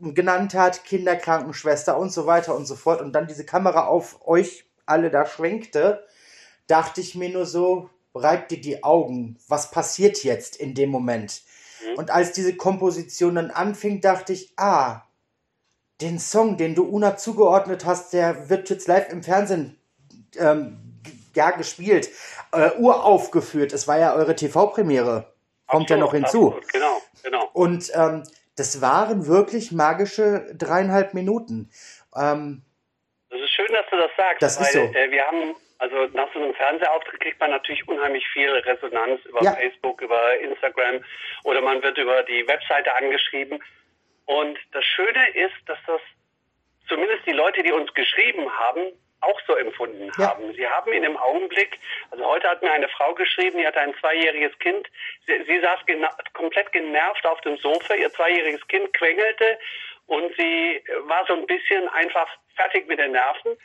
genannt 0.00 0.54
hat, 0.54 0.84
Kinderkrankenschwester 0.84 1.98
und 1.98 2.12
so 2.12 2.26
weiter 2.26 2.54
und 2.54 2.66
so 2.66 2.76
fort, 2.76 3.00
und 3.00 3.12
dann 3.12 3.26
diese 3.26 3.44
Kamera 3.44 3.86
auf 3.86 4.26
euch 4.26 4.64
alle 4.84 5.10
da 5.10 5.26
schwenkte, 5.26 6.04
dachte 6.66 7.00
ich 7.00 7.14
mir 7.14 7.30
nur 7.30 7.46
so, 7.46 7.90
reibt 8.14 8.50
dir 8.50 8.60
die 8.60 8.84
Augen, 8.84 9.38
was 9.48 9.70
passiert 9.70 10.24
jetzt 10.24 10.56
in 10.56 10.74
dem 10.74 10.90
Moment? 10.90 11.42
Mhm. 11.86 11.98
Und 11.98 12.10
als 12.10 12.32
diese 12.32 12.56
Komposition 12.56 13.36
dann 13.36 13.50
anfing, 13.50 14.00
dachte 14.00 14.32
ich, 14.32 14.52
ah, 14.56 15.02
den 16.00 16.18
Song, 16.18 16.56
den 16.56 16.74
du 16.74 16.84
Una 16.84 17.16
zugeordnet 17.16 17.84
hast, 17.84 18.12
der 18.12 18.50
wird 18.50 18.68
jetzt 18.70 18.86
live 18.86 19.10
im 19.10 19.22
Fernsehen 19.22 19.78
ähm, 20.36 20.78
ja, 21.34 21.50
gespielt, 21.50 22.10
äh, 22.52 22.70
uraufgeführt. 22.78 23.72
Es 23.72 23.88
war 23.88 23.98
ja 23.98 24.14
eure 24.14 24.34
TV-Premiere. 24.34 25.32
Kommt 25.66 25.84
absolut, 25.84 25.90
ja 25.90 25.96
noch 25.96 26.12
hinzu. 26.12 26.46
Absolut, 26.48 26.72
genau, 26.72 27.02
genau. 27.22 27.50
Und 27.52 27.90
ähm, 27.94 28.22
das 28.56 28.80
waren 28.80 29.26
wirklich 29.26 29.72
magische 29.72 30.46
dreieinhalb 30.54 31.14
Minuten. 31.14 31.70
Ähm, 32.14 32.62
das 33.28 33.40
ist 33.40 33.50
schön, 33.50 33.68
dass 33.72 33.86
du 33.90 33.96
das 33.96 34.10
sagst. 34.16 34.42
Das 34.42 34.58
weil, 34.58 34.66
ist 34.66 34.72
so. 34.72 34.78
Äh, 34.78 35.10
wir 35.10 35.24
haben, 35.24 35.54
also 35.78 36.06
nach 36.12 36.32
so 36.32 36.42
einem 36.42 36.54
Fernsehauftritt 36.54 37.20
kriegt 37.20 37.40
man 37.40 37.50
natürlich 37.50 37.86
unheimlich 37.88 38.26
viel 38.28 38.50
Resonanz 38.50 39.24
über 39.24 39.42
ja. 39.42 39.52
Facebook, 39.52 40.00
über 40.00 40.38
Instagram 40.40 41.04
oder 41.44 41.60
man 41.60 41.82
wird 41.82 41.98
über 41.98 42.22
die 42.22 42.46
Webseite 42.48 42.94
angeschrieben. 42.94 43.62
Und 44.26 44.58
das 44.72 44.84
Schöne 44.84 45.28
ist, 45.30 45.54
dass 45.66 45.78
das 45.86 46.00
zumindest 46.88 47.26
die 47.26 47.32
Leute, 47.32 47.62
die 47.62 47.72
uns 47.72 47.92
geschrieben 47.94 48.50
haben, 48.58 48.92
auch 49.20 49.40
so 49.46 49.56
empfunden 49.56 50.10
ja. 50.18 50.28
haben. 50.28 50.52
Sie 50.54 50.66
haben 50.66 50.92
in 50.92 51.02
dem 51.02 51.16
Augenblick, 51.16 51.78
also 52.10 52.24
heute 52.24 52.48
hat 52.48 52.62
mir 52.62 52.72
eine 52.72 52.88
Frau 52.88 53.14
geschrieben, 53.14 53.58
die 53.58 53.66
hatte 53.66 53.80
ein 53.80 53.94
zweijähriges 54.00 54.58
Kind. 54.58 54.88
Sie, 55.26 55.42
sie 55.46 55.60
saß 55.60 55.84
gena 55.86 56.10
komplett 56.34 56.72
genervt 56.72 57.26
auf 57.26 57.40
dem 57.40 57.56
Sofa, 57.58 57.94
ihr 57.94 58.12
zweijähriges 58.12 58.66
Kind 58.68 58.92
quengelte 58.94 59.58
und 60.06 60.34
sie 60.36 60.82
war 61.04 61.24
so 61.26 61.34
ein 61.34 61.46
bisschen 61.46 61.88
einfach 61.88 62.28
fertig 62.54 62.86
mit 62.88 62.98
den 62.98 63.12
Nerven 63.12 63.56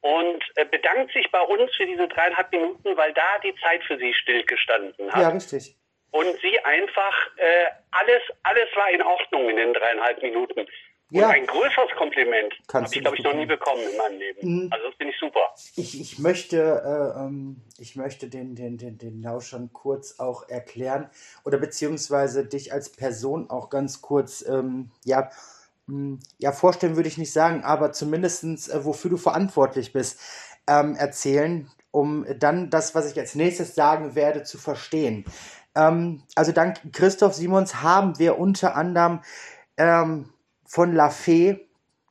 und 0.00 0.44
äh, 0.54 0.64
bedankt 0.64 1.12
sich 1.12 1.30
bei 1.30 1.40
uns 1.40 1.74
für 1.76 1.86
diese 1.86 2.08
dreieinhalb 2.08 2.50
Minuten, 2.52 2.96
weil 2.96 3.12
da 3.12 3.38
die 3.42 3.54
Zeit 3.62 3.82
für 3.84 3.98
sie 3.98 4.14
stillgestanden 4.14 5.12
hat. 5.12 5.20
Ja, 5.20 5.28
richtig. 5.30 5.76
Und 6.10 6.40
sie 6.40 6.58
einfach, 6.64 7.30
äh, 7.36 7.66
alles, 7.90 8.22
alles 8.42 8.68
war 8.74 8.90
in 8.90 9.02
Ordnung 9.02 9.50
in 9.50 9.56
den 9.56 9.74
dreieinhalb 9.74 10.22
Minuten. 10.22 10.66
Und 11.10 11.20
ja. 11.20 11.28
ein 11.28 11.46
größeres 11.46 11.90
Kompliment 11.96 12.54
habe 12.70 12.86
ich, 12.92 13.00
glaube 13.00 13.16
ich, 13.16 13.22
noch 13.24 13.32
nie 13.32 13.46
bekommen 13.46 13.80
in 13.90 13.96
meinem 13.96 14.18
Leben. 14.18 14.64
Mhm. 14.64 14.68
Also 14.70 14.88
das 14.88 14.94
finde 14.96 15.12
ich 15.14 15.18
super. 15.18 15.54
Ich, 15.76 15.98
ich 15.98 16.18
möchte, 16.18 16.56
äh, 16.58 17.18
ähm, 17.18 17.62
ich 17.78 17.96
möchte 17.96 18.28
den, 18.28 18.54
den, 18.54 18.76
den, 18.76 18.98
den 18.98 19.22
Lauschern 19.22 19.70
kurz 19.72 20.20
auch 20.20 20.46
erklären 20.50 21.10
oder 21.46 21.56
beziehungsweise 21.56 22.46
dich 22.46 22.74
als 22.74 22.92
Person 22.92 23.48
auch 23.48 23.70
ganz 23.70 24.02
kurz, 24.02 24.46
ähm, 24.46 24.90
ja, 25.04 25.30
ja, 26.38 26.52
vorstellen 26.52 26.96
würde 26.96 27.08
ich 27.08 27.18
nicht 27.18 27.32
sagen, 27.32 27.64
aber 27.64 27.92
zumindestens 27.92 28.68
äh, 28.68 28.84
wofür 28.84 29.10
du 29.10 29.16
verantwortlich 29.16 29.92
bist, 29.92 30.20
ähm, 30.66 30.94
erzählen, 30.96 31.70
um 31.90 32.26
dann 32.38 32.70
das, 32.70 32.94
was 32.94 33.10
ich 33.10 33.18
als 33.18 33.34
nächstes 33.34 33.74
sagen 33.74 34.14
werde, 34.14 34.42
zu 34.42 34.58
verstehen. 34.58 35.24
Ähm, 35.74 36.22
also 36.34 36.52
dank 36.52 36.76
Christoph 36.92 37.34
Simons 37.34 37.82
haben 37.82 38.18
wir 38.18 38.38
unter 38.38 38.76
anderem 38.76 39.20
ähm, 39.76 40.30
von 40.66 40.92
La 40.94 41.08
Fee 41.08 41.68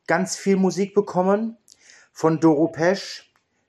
ganz 0.08 0.36
viel 0.36 0.56
Musik 0.56 0.94
bekommen, 0.94 1.56
von 2.12 2.40
Doro 2.40 2.68
Pesch. 2.68 3.27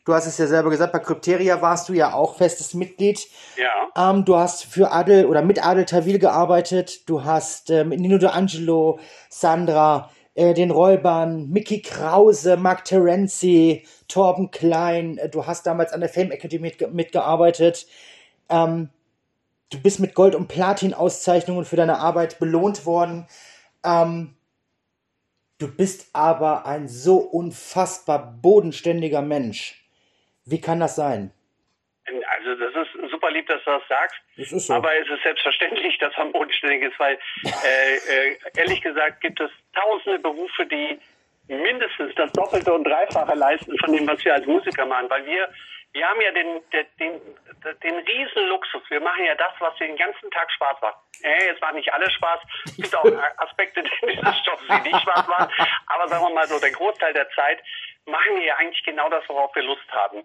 Du 0.10 0.15
hast 0.15 0.26
es 0.26 0.39
ja 0.39 0.48
selber 0.48 0.72
gesagt, 0.72 0.91
bei 0.91 0.98
Krypteria 0.98 1.62
warst 1.62 1.88
du 1.88 1.93
ja 1.93 2.15
auch 2.15 2.36
festes 2.36 2.74
Mitglied. 2.74 3.28
Ja. 3.58 4.10
Ähm, 4.10 4.26
du 4.26 4.38
hast 4.38 4.65
für 4.65 4.91
Adel 4.91 5.28
oder 5.28 5.43
mit 5.43 5.63
Adel 5.63 5.86
Tawil 5.86 6.17
gearbeitet. 6.17 7.08
Du 7.08 7.24
hast 7.26 7.69
ähm, 7.69 7.89
Nino 7.89 8.15
D'Angelo, 8.15 9.00
Sandra, 9.30 10.10
äh, 10.34 10.56
den 10.56 10.72
Räubern, 10.72 11.52
Mickey 11.52 11.84
Krause, 11.84 12.58
Mark 12.58 12.86
Terenzi, 12.86 13.86
Torben 14.08 14.50
Klein. 14.50 15.19
Äh, 15.19 15.30
du 15.30 15.45
hast 15.45 15.67
damals 15.67 15.93
an 15.93 16.00
der 16.00 16.10
Fame 16.10 16.32
Academy 16.32 16.74
mit, 16.80 16.91
mitgearbeitet. 16.91 17.86
Ähm, 18.50 18.89
du 19.69 19.80
bist 19.80 20.00
mit 20.00 20.15
Gold- 20.15 20.34
und 20.34 20.48
Platin-Auszeichnungen 20.48 21.65
für 21.65 21.76
deine 21.76 22.00
Arbeit 22.00 22.39
belohnt 22.39 22.88
worden. 22.88 23.28
Ähm, 23.84 24.34
Du 25.62 25.67
bist 25.67 26.08
aber 26.13 26.65
ein 26.65 26.88
so 26.88 27.17
unfassbar 27.17 28.38
bodenständiger 28.41 29.22
Mensch. 29.22 29.88
Wie 30.50 30.62
kann 30.62 30.80
das 30.80 30.96
sein? 30.96 31.32
Also 32.06 32.56
das 32.56 32.88
ist 32.88 33.12
super 33.12 33.30
lieb, 33.30 33.46
dass 33.48 33.64
du 33.64 33.72
das 33.72 33.84
sagst. 33.88 34.18
Das 34.36 34.50
so. 34.50 34.74
Aber 34.74 34.96
es 34.98 35.08
ist 35.08 35.22
selbstverständlich, 35.22 35.98
dass 36.00 36.16
man 36.18 36.32
bodenständig 36.32 36.90
ist, 36.90 37.00
weil 37.00 37.20
äh, 37.44 37.96
äh, 37.96 38.38
ehrlich 38.58 38.82
gesagt 38.82 39.22
gibt 39.22 39.40
es 39.40 39.52
tausende 39.76 40.18
Berufe, 40.18 40.66
die 40.66 41.00
mindestens 41.48 42.16
das 42.16 42.32
Doppelte 42.32 42.74
und 42.74 42.84
Dreifache 42.84 43.36
leisten 43.36 43.78
von 43.78 43.94
dem, 43.94 44.08
was 44.08 44.24
wir 44.26 44.34
als 44.34 44.46
Musiker 44.48 44.86
machen. 44.86 45.10
Weil 45.10 45.26
wir 45.26 45.50
wir 45.92 46.08
haben 46.08 46.22
ja 46.22 46.32
den, 46.32 46.62
den, 46.72 46.86
den, 47.00 47.22
den 47.84 47.96
riesen 47.96 48.48
Luxus. 48.48 48.84
Wir 48.90 49.02
machen 49.02 49.26
ja 49.26 49.34
das, 49.36 49.54
was 49.60 49.76
den 49.78 49.98
ganzen 49.98 50.30
Tag 50.30 50.52
Spaß 50.52 50.78
macht. 50.82 50.98
Äh, 51.24 51.48
jetzt 51.48 51.62
macht 51.62 51.74
nicht 51.74 51.92
alles 51.92 52.14
Spaß. 52.14 52.40
Es 52.66 52.76
gibt 52.78 52.96
auch 52.96 53.06
Aspekte 53.38 53.84
dieses 53.84 54.46
Jobs, 54.46 54.64
die 54.68 54.90
nicht 54.90 55.02
Spaß 55.02 55.28
machen. 55.28 55.52
Aber 55.88 56.08
sagen 56.08 56.24
wir 56.24 56.34
mal 56.34 56.48
so, 56.48 56.60
der 56.60 56.72
Großteil 56.72 57.14
der 57.14 57.30
Zeit 57.32 57.60
machen 58.10 58.36
wir 58.36 58.43
ja 58.43 58.56
eigentlich 58.58 58.84
genau 58.84 59.10
das, 59.10 59.24
worauf 59.28 59.54
wir 59.56 59.63
Lust 59.63 59.89
haben. 59.91 60.24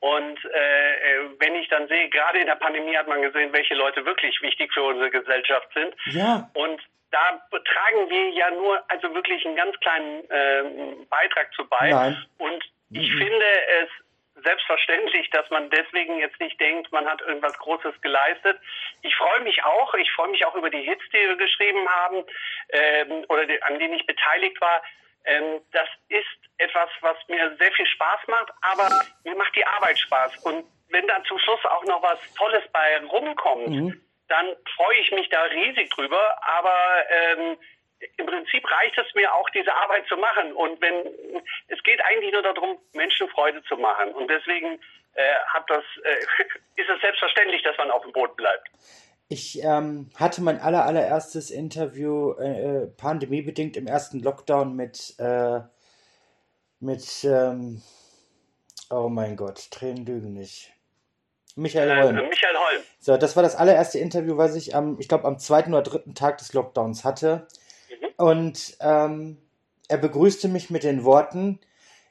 Und 0.00 0.44
äh, 0.44 0.94
äh, 0.94 1.30
wenn 1.38 1.54
ich 1.54 1.68
dann 1.68 1.88
sehe, 1.88 2.08
gerade 2.10 2.38
in 2.38 2.46
der 2.46 2.56
Pandemie 2.56 2.96
hat 2.96 3.08
man 3.08 3.22
gesehen, 3.22 3.52
welche 3.52 3.74
Leute 3.74 4.04
wirklich 4.04 4.40
wichtig 4.42 4.72
für 4.72 4.82
unsere 4.82 5.10
Gesellschaft 5.10 5.68
sind. 5.74 5.94
Ja. 6.06 6.50
Und 6.54 6.80
da 7.10 7.40
tragen 7.50 8.10
wir 8.10 8.30
ja 8.30 8.50
nur 8.50 8.82
also 8.88 9.14
wirklich 9.14 9.44
einen 9.46 9.56
ganz 9.56 9.78
kleinen 9.80 10.30
äh, 10.30 11.06
Beitrag 11.08 11.52
zu 11.54 11.66
bei. 11.66 11.90
Nein. 11.90 12.26
Und 12.38 12.62
ich 12.90 13.10
mhm. 13.10 13.18
finde 13.18 13.46
es 13.82 14.42
selbstverständlich, 14.44 15.30
dass 15.30 15.48
man 15.50 15.70
deswegen 15.70 16.18
jetzt 16.18 16.38
nicht 16.40 16.60
denkt, 16.60 16.92
man 16.92 17.06
hat 17.06 17.22
irgendwas 17.22 17.56
Großes 17.58 18.00
geleistet. 18.02 18.58
Ich 19.02 19.14
freue 19.16 19.40
mich 19.40 19.64
auch, 19.64 19.94
ich 19.94 20.10
freue 20.12 20.28
mich 20.28 20.44
auch 20.44 20.54
über 20.54 20.68
die 20.68 20.82
Hits, 20.82 21.02
die 21.12 21.18
wir 21.18 21.36
geschrieben 21.36 21.88
haben 21.88 22.24
ähm, 22.68 23.24
oder 23.28 23.46
die, 23.46 23.62
an 23.62 23.78
denen 23.78 23.94
ich 23.94 24.06
beteiligt 24.06 24.60
war. 24.60 24.82
Ähm, 25.26 25.60
das 25.72 25.88
ist 26.08 26.24
etwas, 26.58 26.88
was 27.00 27.16
mir 27.28 27.54
sehr 27.58 27.72
viel 27.72 27.86
Spaß 27.86 28.20
macht, 28.28 28.52
aber 28.62 28.88
mir 29.24 29.34
macht 29.34 29.54
die 29.54 29.66
Arbeit 29.66 29.98
Spaß. 29.98 30.36
Und 30.44 30.64
wenn 30.88 31.06
dann 31.06 31.24
zum 31.24 31.38
Schluss 31.38 31.64
auch 31.66 31.84
noch 31.84 32.02
was 32.02 32.18
Tolles 32.34 32.64
bei 32.72 32.98
rumkommt, 32.98 33.68
mhm. 33.68 34.02
dann 34.28 34.56
freue 34.76 34.98
ich 35.00 35.10
mich 35.12 35.28
da 35.28 35.42
riesig 35.42 35.90
drüber. 35.90 36.38
Aber 36.42 36.76
ähm, 37.10 37.58
im 38.16 38.26
Prinzip 38.26 38.70
reicht 38.70 38.96
es 38.98 39.12
mir 39.14 39.32
auch, 39.34 39.48
diese 39.50 39.74
Arbeit 39.74 40.06
zu 40.06 40.16
machen. 40.16 40.52
Und 40.52 40.80
wenn 40.80 41.42
es 41.68 41.82
geht 41.82 42.02
eigentlich 42.04 42.32
nur 42.32 42.42
darum, 42.42 42.78
Menschen 42.92 43.28
Freude 43.28 43.62
zu 43.64 43.76
machen. 43.76 44.12
Und 44.14 44.28
deswegen 44.28 44.80
äh, 45.14 45.34
hat 45.48 45.68
das, 45.68 45.84
äh, 46.04 46.42
ist 46.76 46.88
es 46.88 47.00
selbstverständlich, 47.00 47.62
dass 47.62 47.76
man 47.78 47.90
auf 47.90 48.02
dem 48.02 48.12
Boot 48.12 48.36
bleibt. 48.36 48.68
Ich 49.28 49.62
ähm, 49.62 50.08
hatte 50.14 50.40
mein 50.40 50.60
aller, 50.60 50.84
allererstes 50.84 51.50
Interview 51.50 52.32
äh, 52.32 52.84
äh 52.84 52.86
pandemiebedingt 52.86 53.76
im 53.76 53.86
ersten 53.86 54.20
Lockdown 54.20 54.76
mit, 54.76 55.14
äh, 55.18 55.60
mit 56.78 57.24
ähm, 57.24 57.82
oh 58.90 59.08
mein 59.08 59.36
Gott, 59.36 59.70
Tränen 59.70 60.06
lügen 60.06 60.32
nicht. 60.32 60.72
Michael 61.56 61.90
äh, 61.90 62.02
Holm. 62.02 62.14
Michael 62.14 62.54
Holm. 62.54 62.82
So, 63.00 63.16
das 63.16 63.34
war 63.34 63.42
das 63.42 63.56
allererste 63.56 63.98
Interview, 63.98 64.36
was 64.36 64.54
ich 64.54 64.76
am, 64.76 64.98
ich 65.00 65.08
glaube, 65.08 65.24
am 65.24 65.38
zweiten 65.38 65.72
oder 65.72 65.82
dritten 65.82 66.14
Tag 66.14 66.38
des 66.38 66.52
Lockdowns 66.52 67.02
hatte. 67.02 67.48
Mhm. 67.88 68.24
Und 68.24 68.76
ähm, 68.80 69.38
er 69.88 69.98
begrüßte 69.98 70.48
mich 70.48 70.70
mit 70.70 70.84
den 70.84 71.04
Worten, 71.04 71.58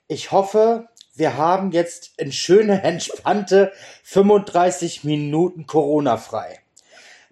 ich 0.07 0.31
hoffe, 0.31 0.89
wir 1.13 1.37
haben 1.37 1.71
jetzt 1.71 2.19
eine 2.19 2.31
schöne, 2.31 2.81
entspannte 2.83 3.71
35 4.03 5.03
Minuten 5.03 5.65
Corona 5.65 6.17
frei. 6.17 6.59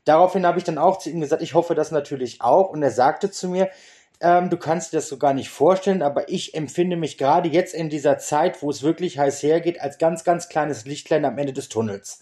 Daraufhin 0.05 0.45
habe 0.45 0.57
ich 0.57 0.63
dann 0.63 0.77
auch 0.77 0.99
zu 0.99 1.09
ihm 1.09 1.21
gesagt, 1.21 1.41
ich 1.41 1.53
hoffe 1.53 1.75
das 1.75 1.91
natürlich 1.91 2.41
auch. 2.41 2.69
Und 2.69 2.83
er 2.83 2.91
sagte 2.91 3.31
zu 3.31 3.47
mir, 3.47 3.69
ähm, 4.19 4.49
du 4.49 4.57
kannst 4.57 4.93
dir 4.93 4.97
das 4.97 5.09
so 5.09 5.17
gar 5.17 5.33
nicht 5.33 5.49
vorstellen, 5.49 6.01
aber 6.01 6.29
ich 6.29 6.53
empfinde 6.53 6.95
mich 6.95 7.17
gerade 7.17 7.49
jetzt 7.49 7.73
in 7.73 7.89
dieser 7.89 8.17
Zeit, 8.17 8.61
wo 8.61 8.69
es 8.69 8.83
wirklich 8.83 9.19
heiß 9.19 9.43
hergeht, 9.43 9.81
als 9.81 9.97
ganz, 9.97 10.23
ganz 10.23 10.49
kleines 10.49 10.85
Lichtlein 10.85 11.25
am 11.25 11.37
Ende 11.37 11.53
des 11.53 11.69
Tunnels. 11.69 12.21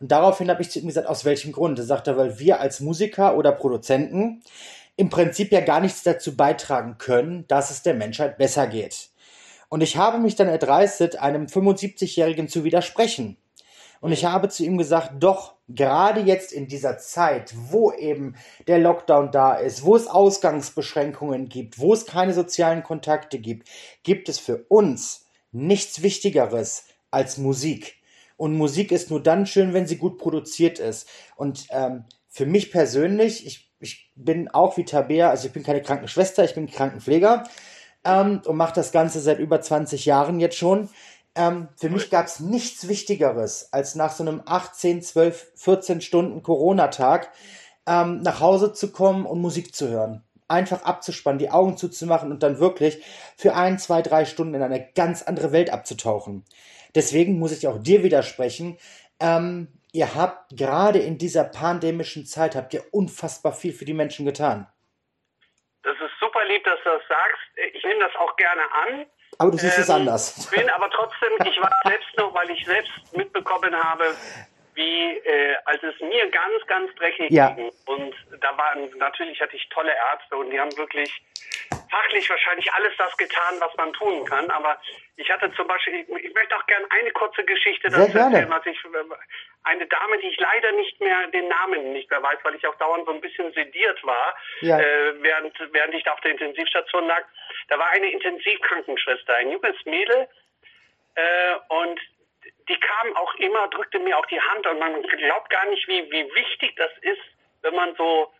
Und 0.00 0.10
daraufhin 0.10 0.50
habe 0.50 0.62
ich 0.62 0.70
zu 0.70 0.80
ihm 0.80 0.88
gesagt, 0.88 1.06
aus 1.06 1.24
welchem 1.24 1.52
Grund? 1.52 1.78
Er 1.78 1.84
sagte, 1.84 2.16
weil 2.16 2.38
wir 2.38 2.60
als 2.60 2.80
Musiker 2.80 3.36
oder 3.36 3.52
Produzenten 3.52 4.42
im 4.96 5.10
Prinzip 5.10 5.52
ja 5.52 5.60
gar 5.60 5.80
nichts 5.80 6.02
dazu 6.02 6.36
beitragen 6.36 6.98
können, 6.98 7.46
dass 7.48 7.70
es 7.70 7.82
der 7.82 7.94
Menschheit 7.94 8.36
besser 8.36 8.66
geht. 8.66 9.10
Und 9.68 9.80
ich 9.80 9.96
habe 9.96 10.18
mich 10.18 10.34
dann 10.36 10.48
erdreistet, 10.48 11.16
einem 11.16 11.46
75-Jährigen 11.46 12.48
zu 12.48 12.64
widersprechen. 12.64 13.36
Und 14.02 14.10
ich 14.10 14.24
habe 14.24 14.48
zu 14.48 14.64
ihm 14.64 14.78
gesagt, 14.78 15.12
doch, 15.20 15.54
gerade 15.68 16.20
jetzt 16.20 16.52
in 16.52 16.66
dieser 16.66 16.98
Zeit, 16.98 17.54
wo 17.70 17.92
eben 17.92 18.34
der 18.66 18.80
Lockdown 18.80 19.30
da 19.30 19.54
ist, 19.54 19.84
wo 19.84 19.94
es 19.94 20.08
Ausgangsbeschränkungen 20.08 21.48
gibt, 21.48 21.78
wo 21.78 21.94
es 21.94 22.04
keine 22.04 22.34
sozialen 22.34 22.82
Kontakte 22.82 23.38
gibt, 23.38 23.68
gibt 24.02 24.28
es 24.28 24.40
für 24.40 24.64
uns 24.68 25.26
nichts 25.52 26.02
Wichtigeres 26.02 26.86
als 27.12 27.38
Musik. 27.38 27.94
Und 28.36 28.56
Musik 28.56 28.90
ist 28.90 29.08
nur 29.10 29.22
dann 29.22 29.46
schön, 29.46 29.72
wenn 29.72 29.86
sie 29.86 29.98
gut 29.98 30.18
produziert 30.18 30.80
ist. 30.80 31.08
Und 31.36 31.68
ähm, 31.70 32.04
für 32.28 32.44
mich 32.44 32.72
persönlich, 32.72 33.46
ich, 33.46 33.70
ich 33.78 34.10
bin 34.16 34.48
auch 34.48 34.76
wie 34.76 34.84
Tabea, 34.84 35.30
also 35.30 35.46
ich 35.46 35.52
bin 35.52 35.62
keine 35.62 35.80
Krankenschwester, 35.80 36.42
ich 36.42 36.56
bin 36.56 36.68
Krankenpfleger 36.68 37.44
ähm, 38.04 38.42
und 38.44 38.56
mache 38.56 38.74
das 38.74 38.90
Ganze 38.90 39.20
seit 39.20 39.38
über 39.38 39.60
20 39.60 40.06
Jahren 40.06 40.40
jetzt 40.40 40.56
schon. 40.56 40.88
Ähm, 41.34 41.68
für 41.76 41.88
mich 41.88 42.10
gab 42.10 42.26
es 42.26 42.40
nichts 42.40 42.88
Wichtigeres, 42.88 43.72
als 43.72 43.94
nach 43.94 44.12
so 44.12 44.22
einem 44.22 44.42
18, 44.44 45.02
12, 45.02 45.52
14 45.56 46.00
Stunden 46.00 46.42
Corona-Tag 46.42 47.30
ähm, 47.86 48.20
nach 48.20 48.40
Hause 48.40 48.72
zu 48.72 48.92
kommen 48.92 49.24
und 49.24 49.40
Musik 49.40 49.74
zu 49.74 49.88
hören. 49.88 50.22
Einfach 50.48 50.82
abzuspannen, 50.82 51.38
die 51.38 51.50
Augen 51.50 51.78
zuzumachen 51.78 52.30
und 52.30 52.42
dann 52.42 52.60
wirklich 52.60 53.02
für 53.38 53.54
ein, 53.54 53.78
zwei, 53.78 54.02
drei 54.02 54.26
Stunden 54.26 54.54
in 54.54 54.62
eine 54.62 54.86
ganz 54.94 55.22
andere 55.22 55.52
Welt 55.52 55.70
abzutauchen. 55.70 56.44
Deswegen 56.94 57.38
muss 57.38 57.56
ich 57.56 57.66
auch 57.66 57.82
dir 57.82 58.02
widersprechen. 58.02 58.76
Ähm, 59.18 59.68
ihr 59.92 60.14
habt 60.14 60.54
gerade 60.54 60.98
in 60.98 61.16
dieser 61.16 61.44
pandemischen 61.44 62.26
Zeit 62.26 62.54
habt 62.54 62.74
ihr 62.74 62.84
unfassbar 62.92 63.52
viel 63.52 63.72
für 63.72 63.86
die 63.86 63.94
Menschen 63.94 64.26
getan. 64.26 64.66
Das 65.82 65.94
ist 65.94 66.12
super 66.20 66.44
lieb, 66.46 66.62
dass 66.64 66.78
du 66.84 66.90
das 66.90 67.02
sagst. 67.08 67.74
Ich 67.74 67.82
nehme 67.84 68.00
das 68.00 68.14
auch 68.16 68.36
gerne 68.36 68.62
an. 68.86 69.06
Aber 69.38 69.50
du 69.50 69.58
siehst 69.58 69.76
ähm, 69.76 69.82
es 69.82 69.90
anders. 69.90 70.48
Bin 70.50 70.68
aber 70.70 70.90
trotzdem, 70.90 71.30
ich 71.44 71.60
war 71.60 71.70
selbst 71.84 72.16
noch, 72.16 72.34
weil 72.34 72.50
ich 72.50 72.64
selbst 72.64 72.90
mitbekommen 73.16 73.74
habe, 73.74 74.04
wie 74.74 75.18
äh, 75.18 75.56
als 75.64 75.82
es 75.82 75.98
mir 76.00 76.28
ganz, 76.30 76.66
ganz 76.66 76.94
dreckig 76.96 77.30
ja. 77.30 77.50
ging. 77.50 77.70
Und 77.86 78.14
da 78.40 78.56
waren 78.56 78.90
natürlich 78.98 79.40
hatte 79.40 79.56
ich 79.56 79.68
tolle 79.68 79.92
Ärzte 80.12 80.36
und 80.36 80.50
die 80.50 80.58
haben 80.58 80.74
wirklich 80.76 81.22
fachlich 81.90 82.28
wahrscheinlich 82.30 82.72
alles 82.72 82.92
das 82.96 83.14
getan, 83.18 83.54
was 83.58 83.76
man 83.76 83.92
tun 83.92 84.24
kann. 84.24 84.50
Aber 84.50 84.80
ich 85.16 85.30
hatte 85.30 85.52
zum 85.52 85.66
Beispiel, 85.66 85.94
ich, 86.00 86.24
ich 86.24 86.34
möchte 86.34 86.56
auch 86.56 86.66
gerne 86.66 86.86
eine 86.90 87.10
kurze 87.10 87.44
Geschichte 87.44 87.90
dazu 87.90 88.16
erzählen, 88.16 88.48
was 88.48 88.64
ich 88.64 88.78
eine 89.64 89.86
Dame, 89.86 90.18
die 90.18 90.28
ich 90.28 90.40
leider 90.40 90.72
nicht 90.72 90.98
mehr 91.00 91.26
den 91.28 91.48
Namen 91.48 91.92
nicht 91.92 92.10
mehr 92.10 92.22
weiß, 92.22 92.38
weil 92.42 92.54
ich 92.54 92.66
auch 92.66 92.74
dauernd 92.76 93.04
so 93.04 93.12
ein 93.12 93.20
bisschen 93.20 93.52
sediert 93.52 94.02
war, 94.04 94.34
ja. 94.62 94.80
äh, 94.80 95.22
während 95.22 95.54
während 95.72 95.94
ich 95.94 96.02
da 96.04 96.12
auf 96.12 96.20
der 96.20 96.32
Intensivstation 96.32 97.06
lag. 97.06 97.24
Da 97.68 97.78
war 97.78 97.88
eine 97.90 98.10
Intensivkrankenschwester, 98.10 99.36
ein 99.36 99.50
junges 99.50 99.76
Mädel, 99.84 100.28
äh, 101.14 101.54
und 101.68 102.00
die 102.68 102.78
kam 102.78 103.16
auch 103.16 103.34
immer, 103.36 103.68
drückte 103.68 103.98
mir 103.98 104.18
auch 104.18 104.26
die 104.26 104.40
Hand 104.40 104.66
und 104.66 104.78
man 104.78 105.02
glaubt 105.02 105.50
gar 105.50 105.66
nicht, 105.66 105.86
wie, 105.88 106.10
wie 106.10 106.34
wichtig 106.34 106.74
das 106.76 106.90
ist, 107.00 107.20
wenn 107.62 107.74
man 107.74 107.94
so 107.96 108.32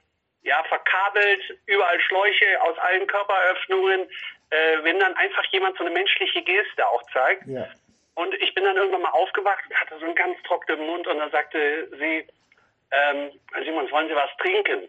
ja, 0.42 0.62
verkabelt, 0.64 1.58
überall 1.66 2.00
Schläuche 2.00 2.60
aus 2.62 2.76
allen 2.78 3.06
Körperöffnungen, 3.06 4.08
äh, 4.50 4.82
wenn 4.82 4.98
dann 4.98 5.14
einfach 5.16 5.44
jemand 5.46 5.76
so 5.78 5.84
eine 5.84 5.92
menschliche 5.92 6.42
Geste 6.42 6.86
auch 6.88 7.02
zeigt. 7.12 7.46
Ja. 7.46 7.68
Und 8.14 8.34
ich 8.34 8.52
bin 8.54 8.64
dann 8.64 8.76
irgendwann 8.76 9.02
mal 9.02 9.10
aufgewacht, 9.10 9.62
hatte 9.74 9.98
so 9.98 10.04
einen 10.04 10.14
ganz 10.14 10.36
trockenen 10.42 10.86
Mund 10.86 11.06
und 11.06 11.18
dann 11.18 11.30
sagte 11.30 11.88
sie, 11.98 12.26
ähm, 12.90 13.30
Simon, 13.64 13.90
wollen 13.90 14.08
Sie 14.08 14.14
was 14.14 14.30
trinken? 14.38 14.88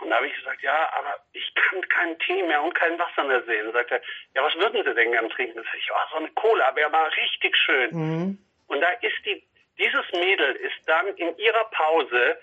Und 0.00 0.10
da 0.10 0.16
habe 0.16 0.26
ich 0.26 0.34
gesagt, 0.34 0.62
ja, 0.62 0.90
aber 0.98 1.16
ich 1.32 1.54
kann 1.54 1.86
keinen 1.88 2.18
Tee 2.20 2.42
mehr 2.42 2.62
und 2.62 2.74
kein 2.74 2.98
Wasser 2.98 3.24
mehr 3.24 3.42
sehen. 3.44 3.66
Und 3.66 3.72
sagte, 3.72 4.00
ja, 4.34 4.42
was 4.42 4.54
würden 4.56 4.82
Sie 4.84 4.94
denn 4.94 5.12
gern 5.12 5.28
trinken? 5.30 5.62
Sag 5.62 5.74
ich, 5.78 5.90
oh, 5.92 6.08
so 6.10 6.16
eine 6.16 6.30
Cola 6.30 6.74
wäre 6.74 6.90
mal 6.90 7.08
richtig 7.08 7.56
schön. 7.56 7.90
Mhm. 7.92 8.38
Und 8.68 8.80
da 8.80 8.88
ist 9.02 9.26
die, 9.26 9.42
dieses 9.78 10.04
Mädel 10.12 10.54
ist 10.56 10.78
dann 10.86 11.08
in 11.16 11.36
ihrer 11.36 11.64
Pause 11.64 12.38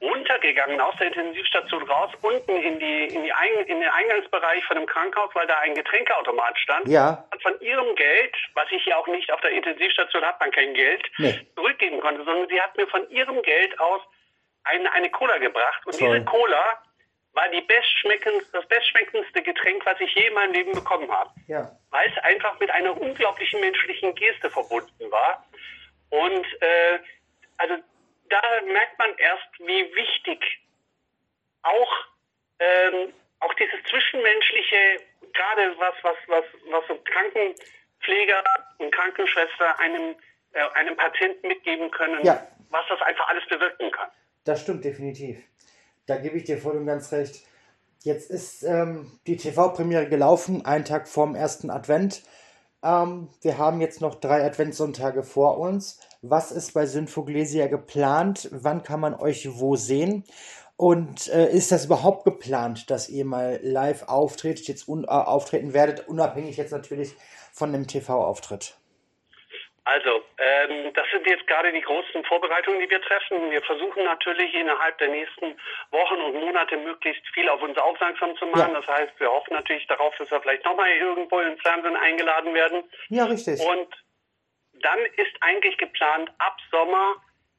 runtergegangen 0.00 0.80
aus 0.80 0.94
der 0.98 1.06
Intensivstation 1.06 1.82
raus, 1.84 2.12
unten 2.20 2.56
in, 2.56 2.78
die, 2.78 3.04
in, 3.06 3.22
die 3.22 3.32
Ein 3.32 3.64
in 3.66 3.80
den 3.80 3.88
Eingangsbereich 3.88 4.62
von 4.64 4.76
dem 4.76 4.86
Krankenhaus, 4.86 5.30
weil 5.34 5.46
da 5.46 5.58
ein 5.60 5.74
Getränkeautomat 5.74 6.58
stand. 6.58 6.86
Ja. 6.88 7.24
Hat 7.30 7.42
von 7.42 7.58
ihrem 7.60 7.94
Geld, 7.94 8.34
was 8.54 8.66
ich 8.70 8.84
ja 8.84 8.98
auch 8.98 9.06
nicht 9.06 9.32
auf 9.32 9.40
der 9.40 9.52
Intensivstation 9.52 10.22
hat 10.22 10.38
man 10.38 10.50
kein 10.50 10.74
Geld, 10.74 11.02
nee. 11.18 11.46
zurückgeben 11.54 12.00
konnte, 12.00 12.24
sondern 12.24 12.48
sie 12.48 12.60
hat 12.60 12.76
mir 12.76 12.86
von 12.88 13.08
ihrem 13.10 13.40
Geld 13.42 13.78
aus 13.80 14.02
eine, 14.64 14.92
eine 14.92 15.10
Cola 15.10 15.38
gebracht. 15.38 15.86
Und 15.86 15.98
Toll. 15.98 16.14
diese 16.14 16.24
Cola 16.26 16.82
war 17.36 17.48
die 17.50 17.60
bestschmeckendste, 17.60 18.50
das 18.50 18.66
bestschmeckendste 18.66 19.42
Getränk, 19.42 19.84
was 19.84 20.00
ich 20.00 20.12
je 20.14 20.26
in 20.26 20.34
meinem 20.34 20.54
Leben 20.54 20.72
bekommen 20.72 21.10
habe. 21.12 21.30
Ja. 21.46 21.70
Weil 21.90 22.10
es 22.10 22.24
einfach 22.24 22.58
mit 22.58 22.70
einer 22.70 22.98
unglaublichen 22.98 23.60
menschlichen 23.60 24.14
Geste 24.14 24.50
verbunden 24.50 25.10
war. 25.10 25.46
Und 26.08 26.46
äh, 26.62 26.98
also 27.58 27.74
da 28.30 28.40
merkt 28.66 28.98
man 28.98 29.10
erst, 29.18 29.48
wie 29.60 29.94
wichtig 29.94 30.60
auch, 31.62 31.92
ähm, 32.58 33.12
auch 33.40 33.52
dieses 33.54 33.82
Zwischenmenschliche, 33.90 35.02
gerade 35.34 35.78
was, 35.78 35.94
was, 36.02 36.16
was, 36.28 36.44
was 36.70 36.86
so 36.88 36.98
Krankenpfleger 37.04 38.42
und 38.78 38.90
Krankenschwester 38.92 39.78
einem, 39.78 40.16
äh, 40.52 40.62
einem 40.74 40.96
Patienten 40.96 41.48
mitgeben 41.48 41.90
können, 41.90 42.24
ja. 42.24 42.46
was 42.70 42.82
das 42.88 43.02
einfach 43.02 43.28
alles 43.28 43.46
bewirken 43.46 43.90
kann. 43.90 44.08
Das 44.44 44.62
stimmt 44.62 44.84
definitiv. 44.84 45.44
Da 46.06 46.16
gebe 46.16 46.36
ich 46.36 46.44
dir 46.44 46.58
voll 46.58 46.76
und 46.76 46.86
ganz 46.86 47.12
recht. 47.12 47.42
Jetzt 48.02 48.30
ist 48.30 48.62
ähm, 48.62 49.18
die 49.26 49.36
TV-Premiere 49.36 50.08
gelaufen, 50.08 50.64
einen 50.64 50.84
Tag 50.84 51.08
vorm 51.08 51.34
ersten 51.34 51.70
Advent. 51.70 52.22
Ähm, 52.82 53.28
wir 53.42 53.58
haben 53.58 53.80
jetzt 53.80 54.00
noch 54.00 54.14
drei 54.14 54.44
Adventssonntage 54.44 55.24
vor 55.24 55.58
uns. 55.58 55.98
Was 56.22 56.52
ist 56.52 56.74
bei 56.74 56.86
Synfoglesia 56.86 57.66
geplant? 57.66 58.48
Wann 58.52 58.84
kann 58.84 59.00
man 59.00 59.14
euch 59.14 59.58
wo 59.58 59.74
sehen? 59.74 60.24
Und 60.76 61.28
äh, 61.28 61.50
ist 61.50 61.72
das 61.72 61.86
überhaupt 61.86 62.24
geplant, 62.24 62.90
dass 62.90 63.08
ihr 63.08 63.24
mal 63.24 63.58
live 63.62 64.04
auftretet, 64.08 64.68
jetzt 64.68 64.88
äh, 64.88 65.06
auftreten 65.06 65.72
werdet, 65.72 66.06
unabhängig 66.06 66.58
jetzt 66.58 66.72
natürlich 66.72 67.14
von 67.52 67.72
dem 67.72 67.86
TV-Auftritt? 67.86 68.76
Also, 69.86 70.24
ähm, 70.38 70.92
das 70.94 71.06
sind 71.12 71.24
jetzt 71.28 71.46
gerade 71.46 71.72
die 71.72 71.80
großen 71.80 72.24
Vorbereitungen, 72.24 72.80
die 72.80 72.90
wir 72.90 73.00
treffen. 73.02 73.52
Wir 73.52 73.62
versuchen 73.62 74.02
natürlich 74.02 74.52
innerhalb 74.52 74.98
der 74.98 75.10
nächsten 75.10 75.56
Wochen 75.92 76.20
und 76.22 76.34
Monate 76.34 76.76
möglichst 76.76 77.22
viel 77.32 77.48
auf 77.48 77.62
uns 77.62 77.78
aufmerksam 77.78 78.36
zu 78.36 78.46
machen. 78.46 78.72
Ja. 78.74 78.80
Das 78.80 78.88
heißt, 78.88 79.12
wir 79.20 79.30
hoffen 79.30 79.54
natürlich 79.54 79.86
darauf, 79.86 80.12
dass 80.16 80.28
wir 80.28 80.40
vielleicht 80.40 80.64
nochmal 80.64 80.90
irgendwo 80.90 81.38
ins 81.38 81.62
Fernsehen 81.62 81.94
eingeladen 81.94 82.52
werden. 82.52 82.82
Ja, 83.10 83.26
richtig. 83.26 83.60
Und 83.60 83.86
dann 84.72 84.98
ist 85.16 85.36
eigentlich 85.42 85.78
geplant, 85.78 86.32
ab 86.38 86.56
Sommer, 86.72 87.14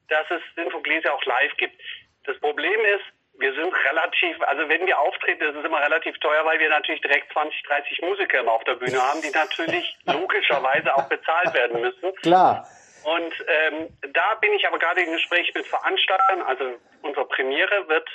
dass 0.08 0.30
es 0.30 0.42
Sinfoglesia 0.54 1.10
auch 1.10 1.24
live 1.24 1.56
gibt. 1.56 1.80
Das 2.24 2.38
Problem 2.40 2.78
ist, 2.84 3.06
wir 3.38 3.54
sind 3.54 3.72
relativ, 3.90 4.40
also 4.42 4.68
wenn 4.68 4.86
wir 4.86 4.98
auftreten, 4.98 5.40
das 5.40 5.54
ist 5.54 5.64
immer 5.64 5.80
relativ 5.80 6.18
teuer, 6.18 6.44
weil 6.44 6.58
wir 6.58 6.68
natürlich 6.68 7.00
direkt 7.00 7.32
20, 7.32 7.62
30 7.62 8.02
Musiker 8.02 8.40
immer 8.40 8.52
auf 8.52 8.64
der 8.64 8.74
Bühne 8.74 9.00
haben, 9.00 9.22
die 9.22 9.30
natürlich 9.30 9.96
logischerweise 10.06 10.94
auch 10.96 11.08
bezahlt 11.08 11.54
werden 11.54 11.80
müssen. 11.80 12.14
Klar. 12.16 12.66
Und 13.04 13.32
ähm, 13.46 13.96
da 14.12 14.34
bin 14.40 14.52
ich 14.54 14.66
aber 14.66 14.78
gerade 14.78 15.02
im 15.02 15.12
Gespräch 15.12 15.52
mit 15.54 15.66
Veranstaltern. 15.66 16.42
Also 16.42 16.78
unsere 17.02 17.26
Premiere 17.26 17.88
wird 17.88 18.08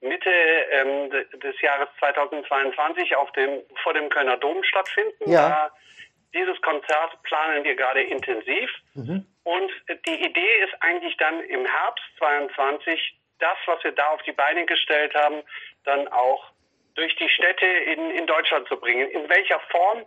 Mitte 0.00 0.30
ähm, 0.30 1.10
des 1.10 1.60
Jahres 1.60 1.88
2022 2.00 3.16
auf 3.16 3.30
dem, 3.32 3.62
vor 3.82 3.94
dem 3.94 4.08
Kölner 4.08 4.36
Dom 4.36 4.62
stattfinden. 4.64 5.30
Ja. 5.30 5.48
Da, 5.48 5.70
dieses 6.34 6.60
Konzert 6.60 7.22
planen 7.22 7.64
wir 7.64 7.76
gerade 7.76 8.02
intensiv. 8.02 8.70
Mhm. 8.94 9.26
Und 9.44 9.70
die 10.06 10.24
Idee 10.24 10.64
ist 10.64 10.74
eigentlich 10.80 11.16
dann 11.18 11.40
im 11.40 11.64
Herbst 11.64 12.04
22 12.18 13.16
das, 13.38 13.56
was 13.66 13.82
wir 13.84 13.92
da 13.92 14.08
auf 14.08 14.22
die 14.22 14.32
Beine 14.32 14.66
gestellt 14.66 15.14
haben, 15.14 15.42
dann 15.84 16.08
auch 16.08 16.50
durch 16.94 17.14
die 17.16 17.28
Städte 17.28 17.66
in, 17.66 18.10
in 18.10 18.26
Deutschland 18.26 18.66
zu 18.68 18.76
bringen. 18.78 19.10
In 19.10 19.28
welcher 19.28 19.60
Form? 19.70 20.04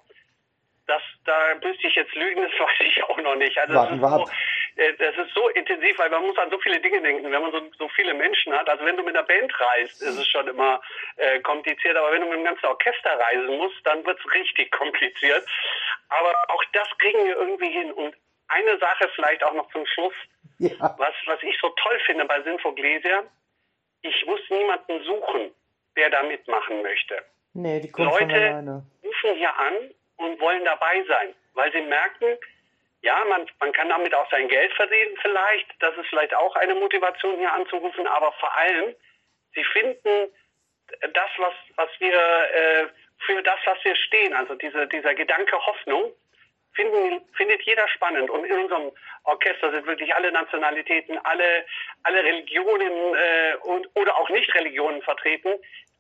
Das, 0.88 1.04
da 1.24 1.54
müsste 1.64 1.88
ich 1.88 1.94
jetzt 1.96 2.16
lügen, 2.16 2.42
das 2.50 2.60
weiß 2.60 2.88
ich 2.88 3.04
auch 3.04 3.18
noch 3.18 3.36
nicht. 3.36 3.58
Also 3.58 3.76
Warten 3.76 4.02
das, 4.02 4.12
ist 4.12 4.26
so, 4.76 4.82
äh, 4.82 4.94
das 4.96 5.18
ist 5.18 5.34
so 5.36 5.50
intensiv, 5.50 6.00
weil 6.00 6.10
man 6.10 6.26
muss 6.26 6.38
an 6.38 6.50
so 6.50 6.58
viele 6.60 6.80
Dinge 6.80 7.02
denken, 7.02 7.32
wenn 7.32 7.42
man 7.42 7.52
so, 7.52 7.62
so 7.78 7.88
viele 7.90 8.16
Menschen 8.16 8.54
hat. 8.54 8.68
Also 8.68 8.84
wenn 8.86 8.98
du 8.98 9.04
mit 9.04 9.16
einer 9.16 9.26
Band 9.26 9.54
reist, 9.60 10.02
ist 10.02 10.18
es 10.18 10.28
schon 10.28 10.48
immer 10.48 10.82
äh, 11.18 11.40
kompliziert, 11.42 11.96
aber 11.96 12.12
wenn 12.12 12.22
du 12.22 12.28
mit 12.28 12.38
einem 12.38 12.46
ganzen 12.46 12.66
Orchester 12.66 13.12
reisen 13.20 13.58
musst, 13.58 13.78
dann 13.84 14.04
wird 14.06 14.20
es 14.20 14.34
richtig 14.34 14.72
kompliziert. 14.78 15.46
Aber 16.10 16.34
auch 16.48 16.64
das 16.74 16.88
kriegen 16.98 17.24
wir 17.24 17.38
irgendwie 17.38 17.70
hin. 17.70 17.92
Und 17.92 18.16
eine 18.50 18.78
Sache 18.80 19.10
vielleicht 19.16 19.44
auch 19.44 19.54
noch 19.54 19.72
zum 19.72 19.86
Schluss, 19.86 20.14
ja. 20.60 20.96
was, 20.98 21.14
was 21.26 21.42
ich 21.44 21.58
so 21.62 21.70
toll 21.70 22.00
finde 22.06 22.26
bei 22.26 22.42
Sinfoglesia, 22.42 23.24
ich 24.02 24.26
muss 24.26 24.42
niemanden 24.50 25.04
suchen, 25.04 25.52
der 25.96 26.10
da 26.10 26.24
mitmachen 26.24 26.82
möchte. 26.82 27.24
Nee, 27.54 27.80
die 27.80 27.92
kommen 27.92 28.10
Leute 28.10 28.84
rufen 29.04 29.36
hier 29.36 29.58
an 29.58 29.74
und 30.18 30.40
wollen 30.40 30.64
dabei 30.66 31.04
sein, 31.08 31.34
weil 31.54 31.72
sie 31.72 31.82
merken, 31.82 32.38
ja, 33.02 33.24
man, 33.30 33.50
man 33.60 33.72
kann 33.72 33.90
damit 33.90 34.14
auch 34.14 34.30
sein 34.30 34.48
Geld 34.50 34.74
verdienen 34.74 35.16
vielleicht. 35.22 35.68
Das 35.80 35.96
ist 35.98 36.08
vielleicht 36.10 36.36
auch 36.36 36.56
eine 36.58 36.76
Motivation, 36.76 37.38
hier 37.38 37.52
anzurufen. 37.52 38.06
Aber 38.08 38.32
vor 38.34 38.56
allem, 38.58 38.94
sie 39.56 39.64
finden 39.64 40.32
das, 41.14 41.30
was, 41.38 41.54
was 41.76 41.90
wir, 42.00 42.14
äh, 42.14 42.88
für 43.26 43.42
das, 43.42 43.60
was 43.66 43.78
wir 43.84 43.96
stehen, 43.96 44.34
also 44.34 44.56
diese, 44.56 44.88
dieser 44.88 45.16
Gedanke 45.16 45.56
Hoffnung, 45.66 46.12
finden, 46.74 47.22
findet 47.36 47.62
jeder 47.64 47.88
spannend. 47.90 48.30
Und 48.30 48.46
in 48.46 48.58
unserem 48.58 48.92
Orchester 49.24 49.72
sind 49.72 49.86
wirklich 49.86 50.14
alle 50.14 50.32
Nationalitäten, 50.32 51.18
alle, 51.24 51.66
alle 52.04 52.24
Religionen 52.24 53.16
äh, 53.16 53.56
und, 53.64 53.90
oder 53.96 54.16
auch 54.18 54.30
Nicht-Religionen 54.30 55.02
vertreten. 55.02 55.50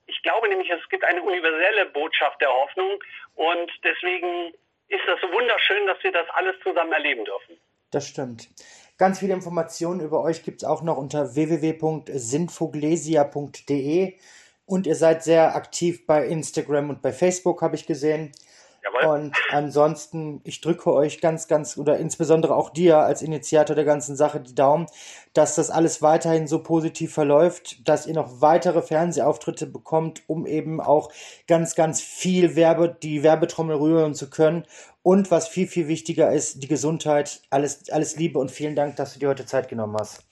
Ich 0.08 0.21
glaube 0.23 0.49
nämlich, 0.49 0.69
es 0.69 0.88
gibt 0.89 1.03
eine 1.03 1.21
universelle 1.21 1.86
Botschaft 1.88 2.41
der 2.41 2.49
Hoffnung 2.49 3.03
und 3.36 3.71
deswegen 3.84 4.53
ist 4.88 5.03
das 5.08 5.19
so 5.21 5.32
wunderschön, 5.32 5.86
dass 5.86 6.01
wir 6.03 6.12
das 6.12 6.27
alles 6.32 6.55
zusammen 6.63 6.91
erleben 6.91 7.25
dürfen. 7.25 7.60
Das 7.91 8.08
stimmt. 8.08 8.49
Ganz 8.97 9.19
viele 9.19 9.34
Informationen 9.34 9.99
über 10.01 10.21
euch 10.21 10.43
gibt 10.43 10.62
es 10.62 10.67
auch 10.67 10.82
noch 10.82 10.97
unter 10.97 11.36
www.sinfoglesia.de 11.36 14.17
und 14.65 14.88
ihr 14.88 14.95
seid 14.95 15.23
sehr 15.23 15.55
aktiv 15.55 16.05
bei 16.05 16.25
Instagram 16.25 16.89
und 16.89 17.01
bei 17.01 17.13
Facebook, 17.13 17.62
habe 17.62 17.75
ich 17.75 17.88
gesehen. 17.88 18.34
Jawohl. 18.83 19.17
Und 19.17 19.35
ansonsten, 19.49 20.41
ich 20.43 20.61
drücke 20.61 20.91
euch 20.93 21.21
ganz, 21.21 21.47
ganz, 21.47 21.77
oder 21.77 21.97
insbesondere 21.97 22.55
auch 22.55 22.69
dir 22.69 22.97
als 22.99 23.21
Initiator 23.21 23.75
der 23.75 23.85
ganzen 23.85 24.15
Sache 24.15 24.39
die 24.39 24.55
Daumen, 24.55 24.87
dass 25.33 25.55
das 25.55 25.69
alles 25.69 26.01
weiterhin 26.01 26.47
so 26.47 26.63
positiv 26.63 27.13
verläuft, 27.13 27.87
dass 27.87 28.07
ihr 28.07 28.13
noch 28.13 28.41
weitere 28.41 28.81
Fernsehauftritte 28.81 29.67
bekommt, 29.67 30.23
um 30.27 30.45
eben 30.45 30.81
auch 30.81 31.11
ganz, 31.47 31.75
ganz 31.75 32.01
viel 32.01 32.55
Werbe, 32.55 32.97
die 33.01 33.23
Werbetrommel 33.23 33.75
rühren 33.75 34.13
zu 34.13 34.29
können. 34.29 34.65
Und 35.03 35.31
was 35.31 35.47
viel, 35.47 35.67
viel 35.67 35.87
wichtiger 35.87 36.31
ist, 36.31 36.63
die 36.63 36.67
Gesundheit. 36.67 37.41
Alles, 37.49 37.89
alles 37.89 38.17
Liebe 38.17 38.39
und 38.39 38.51
vielen 38.51 38.75
Dank, 38.75 38.95
dass 38.95 39.13
du 39.13 39.19
dir 39.19 39.29
heute 39.29 39.45
Zeit 39.45 39.69
genommen 39.69 39.95
hast. 39.99 40.25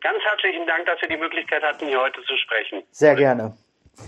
Ganz 0.00 0.22
herzlichen 0.22 0.66
Dank, 0.66 0.86
dass 0.86 1.00
wir 1.00 1.08
die 1.08 1.16
Möglichkeit 1.16 1.62
hatten, 1.62 1.86
hier 1.86 2.00
heute 2.00 2.22
zu 2.22 2.36
sprechen. 2.36 2.82
Sehr 2.90 3.14
gerne. 3.14 3.54